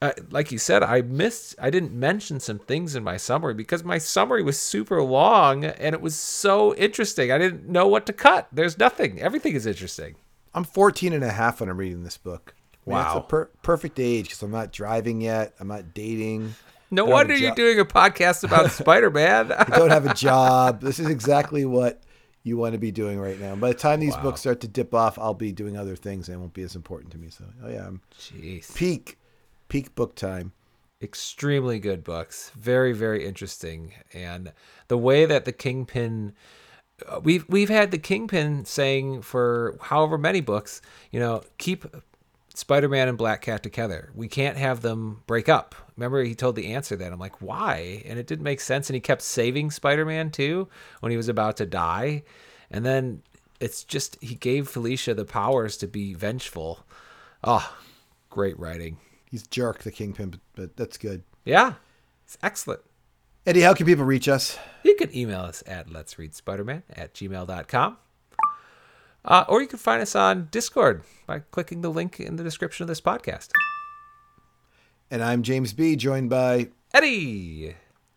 uh, 0.02 0.12
like 0.30 0.52
you 0.52 0.58
said 0.58 0.84
I 0.84 1.02
missed 1.02 1.56
I 1.60 1.70
didn't 1.70 1.94
mention 1.94 2.40
some 2.40 2.60
things 2.60 2.96
in 2.96 3.04
my 3.04 3.18
summary 3.18 3.54
because 3.54 3.84
my 3.84 3.98
summary 3.98 4.44
was 4.44 4.60
super 4.60 5.02
long 5.04 5.66
and 5.66 5.94
it 5.96 6.02
was 6.02 6.16
so 6.16 6.76
interesting. 6.76 7.32
I 7.32 7.38
didn't 7.38 7.68
know 7.68 7.88
what 7.88 8.06
to 8.06 8.14
cut. 8.14 8.48
There's 8.52 8.78
nothing. 8.78 9.20
Everything 9.20 9.56
is 9.56 9.66
interesting. 9.66 10.16
I'm 10.54 10.64
14 10.64 11.14
and 11.14 11.24
a 11.24 11.32
half 11.32 11.60
when 11.60 11.70
I'm 11.70 11.78
reading 11.78 12.04
this 12.04 12.18
book. 12.18 12.54
I 12.86 12.90
mean, 12.90 12.98
Wow. 13.00 13.18
It's 13.18 13.26
a 13.26 13.28
per- 13.28 13.50
perfect 13.64 14.00
age 14.00 14.26
because 14.26 14.42
I'm 14.44 14.52
not 14.52 14.72
driving 14.72 15.20
yet. 15.20 15.54
I'm 15.60 15.68
not 15.68 15.94
dating. 15.94 16.56
No 16.90 17.06
don't 17.06 17.08
have 17.08 17.14
a 17.14 17.16
wonder 17.16 17.36
you're 17.36 17.56
doing 17.56 17.80
a 17.80 17.86
podcast 17.86 18.44
about 18.44 18.72
Spider-Man. 18.72 19.52
I 19.58 19.64
don't 19.66 19.90
have 19.90 20.06
a 20.06 20.14
job. 20.14 20.82
This 20.82 21.00
is 21.00 21.08
exactly 21.08 21.66
what 21.66 22.02
you 22.44 22.58
want 22.58 22.74
to 22.74 22.80
be 22.80 22.92
doing 22.92 23.20
right 23.20 23.40
now. 23.40 23.56
By 23.56 23.70
the 23.70 23.78
time 23.78 24.00
these 24.00 24.16
books 24.18 24.40
start 24.40 24.62
to 24.62 24.68
dip 24.68 24.94
off, 24.94 25.20
I'll 25.20 25.34
be 25.34 25.52
doing 25.52 25.76
other 25.78 25.96
things 25.96 26.30
and 26.30 26.40
won't 26.40 26.54
be 26.54 26.64
as 26.64 26.76
important 26.76 27.12
to 27.12 27.18
me. 27.18 27.30
So, 27.30 27.46
oh 27.64 27.70
yeah, 27.70 27.88
I'm 27.88 28.02
Jeez. 28.18 28.74
peak, 28.76 29.18
peak 29.68 29.96
book 29.96 30.16
time. 30.16 30.54
extremely 31.04 31.78
good 31.78 32.04
books 32.04 32.52
very 32.56 32.92
very 32.92 33.24
interesting 33.24 33.94
and 34.14 34.52
the 34.88 34.98
way 34.98 35.28
that 35.28 35.46
the 35.46 35.52
kingpin 35.52 36.34
uh, 37.08 37.20
we've 37.24 37.46
we've 37.48 37.70
had 37.70 37.92
the 37.92 38.00
kingpin 38.00 38.66
saying 38.66 39.22
for 39.22 39.78
however 39.80 40.18
many 40.18 40.42
books 40.42 40.82
you 41.12 41.20
know 41.20 41.44
keep 41.60 41.86
Spider 42.58 42.90
Man 42.90 43.08
and 43.08 43.18
Black 43.18 43.42
Cat 43.42 43.62
together. 43.62 44.10
We 44.16 44.28
can't 44.28 44.58
have 44.58 44.82
them 44.82 45.22
break 45.28 45.48
up. 45.48 45.76
Remember, 45.98 46.24
he 46.24 46.36
told 46.36 46.56
the 46.56 46.74
answer 46.74 46.96
that. 46.96 47.12
I'm 47.12 47.20
like, 47.20 47.42
why? 47.42 48.04
And 48.06 48.20
it 48.20 48.28
didn't 48.28 48.44
make 48.44 48.62
sense. 48.62 48.90
And 48.90 48.96
he 48.96 49.00
kept 49.02 49.24
saving 49.24 49.72
Spider 49.72 50.06
Man 50.06 50.30
too 50.30 50.68
when 51.00 51.12
he 51.12 51.18
was 51.18 51.28
about 51.28 51.58
to 51.58 51.66
die. 51.66 52.24
And 52.70 52.86
then 52.86 53.24
it's 53.60 53.84
just, 53.84 54.18
he 54.22 54.36
gave 54.36 54.70
Felicia 54.70 55.16
the 55.16 55.26
powers 55.26 55.76
to 55.78 55.88
be 55.88 56.14
vengeful. 56.14 56.86
Oh, 57.44 57.76
great 58.30 58.58
writing. 58.60 58.98
He's 59.30 59.48
jerk, 59.48 59.80
the 59.80 59.92
Kingpin, 59.92 60.30
but, 60.30 60.40
but 60.56 60.78
that's 60.78 60.98
good. 60.98 61.24
Yeah, 61.44 61.74
it's 62.24 62.38
excellent. 62.44 62.82
Eddie, 63.46 63.62
how 63.62 63.74
can 63.74 63.86
people 63.86 64.06
reach 64.06 64.28
us? 64.28 64.58
You 64.84 64.96
can 64.96 65.16
email 65.16 65.42
us 65.42 65.64
at 65.66 65.90
let's 65.90 66.20
read 66.20 66.36
Spider-Man 66.36 66.84
at 66.90 67.14
gmail.com. 67.14 67.98
Uh, 69.26 69.46
or 69.50 69.62
you 69.62 69.68
can 69.68 69.80
find 69.80 70.02
us 70.02 70.16
on 70.16 70.48
Discord 70.52 71.04
by 71.26 71.40
clicking 71.40 71.82
the 71.82 71.90
link 71.90 72.20
in 72.20 72.36
the 72.36 72.44
description 72.44 72.84
of 72.84 72.88
this 72.88 73.02
podcast. 73.02 73.50
And 75.10 75.24
I'm 75.24 75.42
James 75.42 75.72
B., 75.72 75.96
joined 75.96 76.30
by 76.30 76.70
Eddie. 76.94 77.76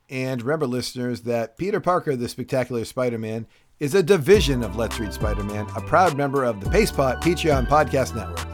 And 0.08 0.42
remember, 0.42 0.66
listeners, 0.66 1.20
that 1.22 1.56
Peter 1.56 1.78
Parker, 1.78 2.16
the 2.16 2.28
Spectacular 2.28 2.84
Spider 2.84 3.18
Man, 3.18 3.46
is 3.78 3.94
a 3.94 4.02
division 4.02 4.64
of 4.64 4.74
Let's 4.74 4.98
Read 4.98 5.12
Spider 5.12 5.44
Man, 5.44 5.66
a 5.76 5.80
proud 5.82 6.16
member 6.16 6.42
of 6.42 6.60
the 6.60 6.68
PacePot 6.68 7.22
Patreon 7.22 7.68
Podcast 7.68 8.16
Network. 8.16 8.46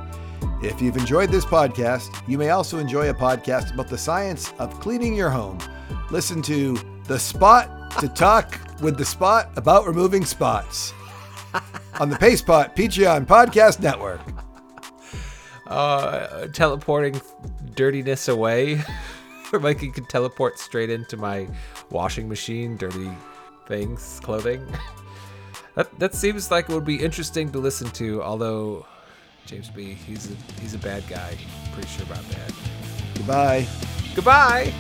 If 0.63 0.83
you've 0.83 0.99
enjoyed 0.99 1.31
this 1.31 1.47
podcast, 1.47 2.15
you 2.29 2.37
may 2.37 2.51
also 2.51 2.79
enjoy 2.79 3.09
a 3.09 3.15
podcast 3.15 3.73
about 3.73 3.89
the 3.89 3.97
science 3.97 4.53
of 4.59 4.79
cleaning 4.81 5.15
your 5.15 5.31
home. 5.31 5.59
Listen 6.11 6.43
to 6.43 6.77
The 7.05 7.19
Spot 7.19 7.91
to 8.01 8.09
talk 8.09 8.61
with 8.83 8.99
the 8.99 9.05
Spot 9.05 9.51
about 9.57 9.87
removing 9.87 10.27
spots 10.27 10.93
on 11.99 12.11
the 12.11 12.17
PacePot 12.17 12.77
Patreon 12.77 13.27
Podcast 13.27 13.81
Network. 13.81 14.21
Uh, 15.67 16.47
teleporting 16.49 17.21
dirtiness 17.75 18.29
away. 18.29 18.81
or 19.53 19.61
like 19.61 19.83
you 19.83 19.93
could 19.93 20.09
teleport 20.09 20.59
straight 20.59 20.91
into 20.91 21.17
my 21.17 21.47
washing 21.91 22.29
machine, 22.29 22.77
dirty 22.77 23.11
things, 23.67 24.21
clothing. 24.23 24.67
that 25.75 25.99
that 25.99 26.15
seems 26.15 26.51
like 26.51 26.69
it 26.69 26.75
would 26.75 26.85
be 26.85 27.03
interesting 27.03 27.51
to 27.53 27.59
listen 27.59 27.91
to, 27.91 28.23
although 28.23 28.87
James 29.47 29.71
B, 29.71 29.95
he's 29.95 30.31
a 30.31 30.35
he's 30.61 30.75
a 30.75 30.79
bad 30.79 31.05
guy. 31.09 31.37
Pretty 31.73 31.89
sure 31.89 32.05
about 32.05 32.29
that. 32.31 32.53
Goodbye. 33.15 33.67
Goodbye. 34.15 34.73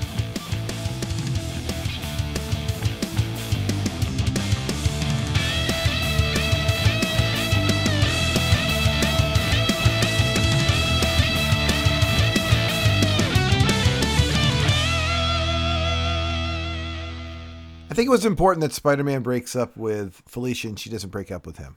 Think 17.97 18.09
it 18.09 18.11
was 18.11 18.27
important 18.27 18.61
that 18.61 18.75
Spider 18.75 19.03
Man 19.03 19.23
breaks 19.23 19.57
up 19.57 19.75
with 19.77 20.23
Felicia 20.27 20.69
and 20.69 20.79
she 20.79 20.91
doesn't 20.91 21.11
break 21.11 21.33
up 21.33 21.47
with 21.47 21.57
him. 21.57 21.77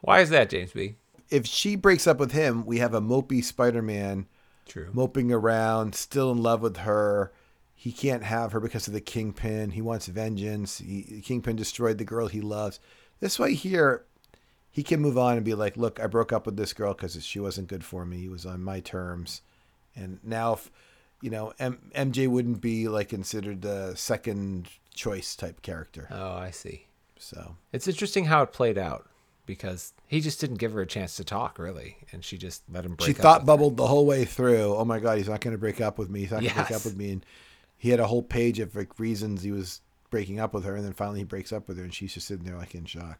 Why 0.00 0.20
is 0.20 0.30
that, 0.30 0.48
James 0.48 0.72
B? 0.72 0.96
If 1.28 1.46
she 1.46 1.76
breaks 1.76 2.06
up 2.06 2.18
with 2.18 2.32
him, 2.32 2.64
we 2.64 2.78
have 2.78 2.94
a 2.94 3.00
mopey 3.00 3.44
Spider 3.44 3.82
Man 3.82 4.26
True. 4.66 4.88
moping 4.92 5.30
around, 5.30 5.94
still 5.94 6.32
in 6.32 6.42
love 6.42 6.62
with 6.62 6.78
her. 6.78 7.32
He 7.74 7.92
can't 7.92 8.22
have 8.22 8.52
her 8.52 8.60
because 8.60 8.86
of 8.86 8.94
the 8.94 9.00
Kingpin. 9.00 9.72
He 9.72 9.82
wants 9.82 10.06
vengeance. 10.06 10.78
He, 10.78 11.20
Kingpin 11.22 11.56
destroyed 11.56 11.98
the 11.98 12.04
girl 12.04 12.28
he 12.28 12.40
loves. 12.40 12.80
This 13.20 13.38
way, 13.38 13.54
here, 13.54 14.04
he 14.70 14.82
can 14.82 15.00
move 15.00 15.18
on 15.18 15.36
and 15.36 15.44
be 15.44 15.54
like, 15.54 15.76
look, 15.76 16.00
I 16.00 16.06
broke 16.06 16.32
up 16.32 16.46
with 16.46 16.56
this 16.56 16.72
girl 16.72 16.94
because 16.94 17.22
she 17.24 17.40
wasn't 17.40 17.68
good 17.68 17.84
for 17.84 18.06
me. 18.06 18.24
It 18.24 18.30
was 18.30 18.46
on 18.46 18.62
my 18.64 18.80
terms. 18.80 19.42
And 19.94 20.18
now, 20.22 20.54
if, 20.54 20.70
you 21.22 21.30
know, 21.30 21.54
M- 21.58 21.90
MJ 21.94 22.28
wouldn't 22.28 22.60
be 22.60 22.88
like 22.88 23.08
considered 23.08 23.62
the 23.62 23.94
second 23.94 24.68
choice 24.94 25.34
type 25.34 25.62
character. 25.62 26.08
Oh, 26.10 26.34
I 26.34 26.50
see. 26.50 26.86
So 27.18 27.56
It's 27.72 27.88
interesting 27.88 28.26
how 28.26 28.42
it 28.42 28.52
played 28.52 28.76
out 28.76 29.08
because 29.46 29.92
he 30.06 30.20
just 30.20 30.40
didn't 30.40 30.56
give 30.58 30.72
her 30.72 30.80
a 30.82 30.86
chance 30.86 31.16
to 31.16 31.24
talk, 31.24 31.58
really, 31.58 31.98
and 32.12 32.24
she 32.24 32.36
just 32.36 32.62
let 32.70 32.84
him 32.84 32.94
break. 32.94 33.06
she 33.06 33.12
up 33.12 33.16
She 33.16 33.22
thought 33.22 33.46
bubbled 33.46 33.76
the 33.76 33.86
whole 33.86 34.04
way 34.06 34.24
through. 34.24 34.74
Oh 34.76 34.84
my 34.84 34.98
God, 34.98 35.18
he's 35.18 35.28
not 35.28 35.40
going 35.40 35.52
to 35.54 35.58
break 35.58 35.80
up 35.80 35.98
with 35.98 36.10
me. 36.10 36.20
He's 36.20 36.32
not 36.32 36.40
going 36.40 36.50
to 36.50 36.56
break 36.60 36.70
up 36.72 36.84
with 36.84 36.96
me. 36.96 37.12
And 37.12 37.26
he 37.78 37.90
had 37.90 38.00
a 38.00 38.06
whole 38.06 38.22
page 38.22 38.58
of 38.58 38.74
like 38.76 38.98
reasons 38.98 39.42
he 39.42 39.52
was 39.52 39.80
breaking 40.10 40.38
up 40.40 40.52
with 40.52 40.64
her, 40.64 40.76
and 40.76 40.84
then 40.84 40.92
finally 40.92 41.20
he 41.20 41.24
breaks 41.24 41.52
up 41.52 41.66
with 41.68 41.78
her, 41.78 41.84
and 41.84 41.94
she's 41.94 42.12
just 42.14 42.26
sitting 42.26 42.44
there 42.44 42.56
like 42.58 42.74
in 42.74 42.84
shock. 42.84 43.02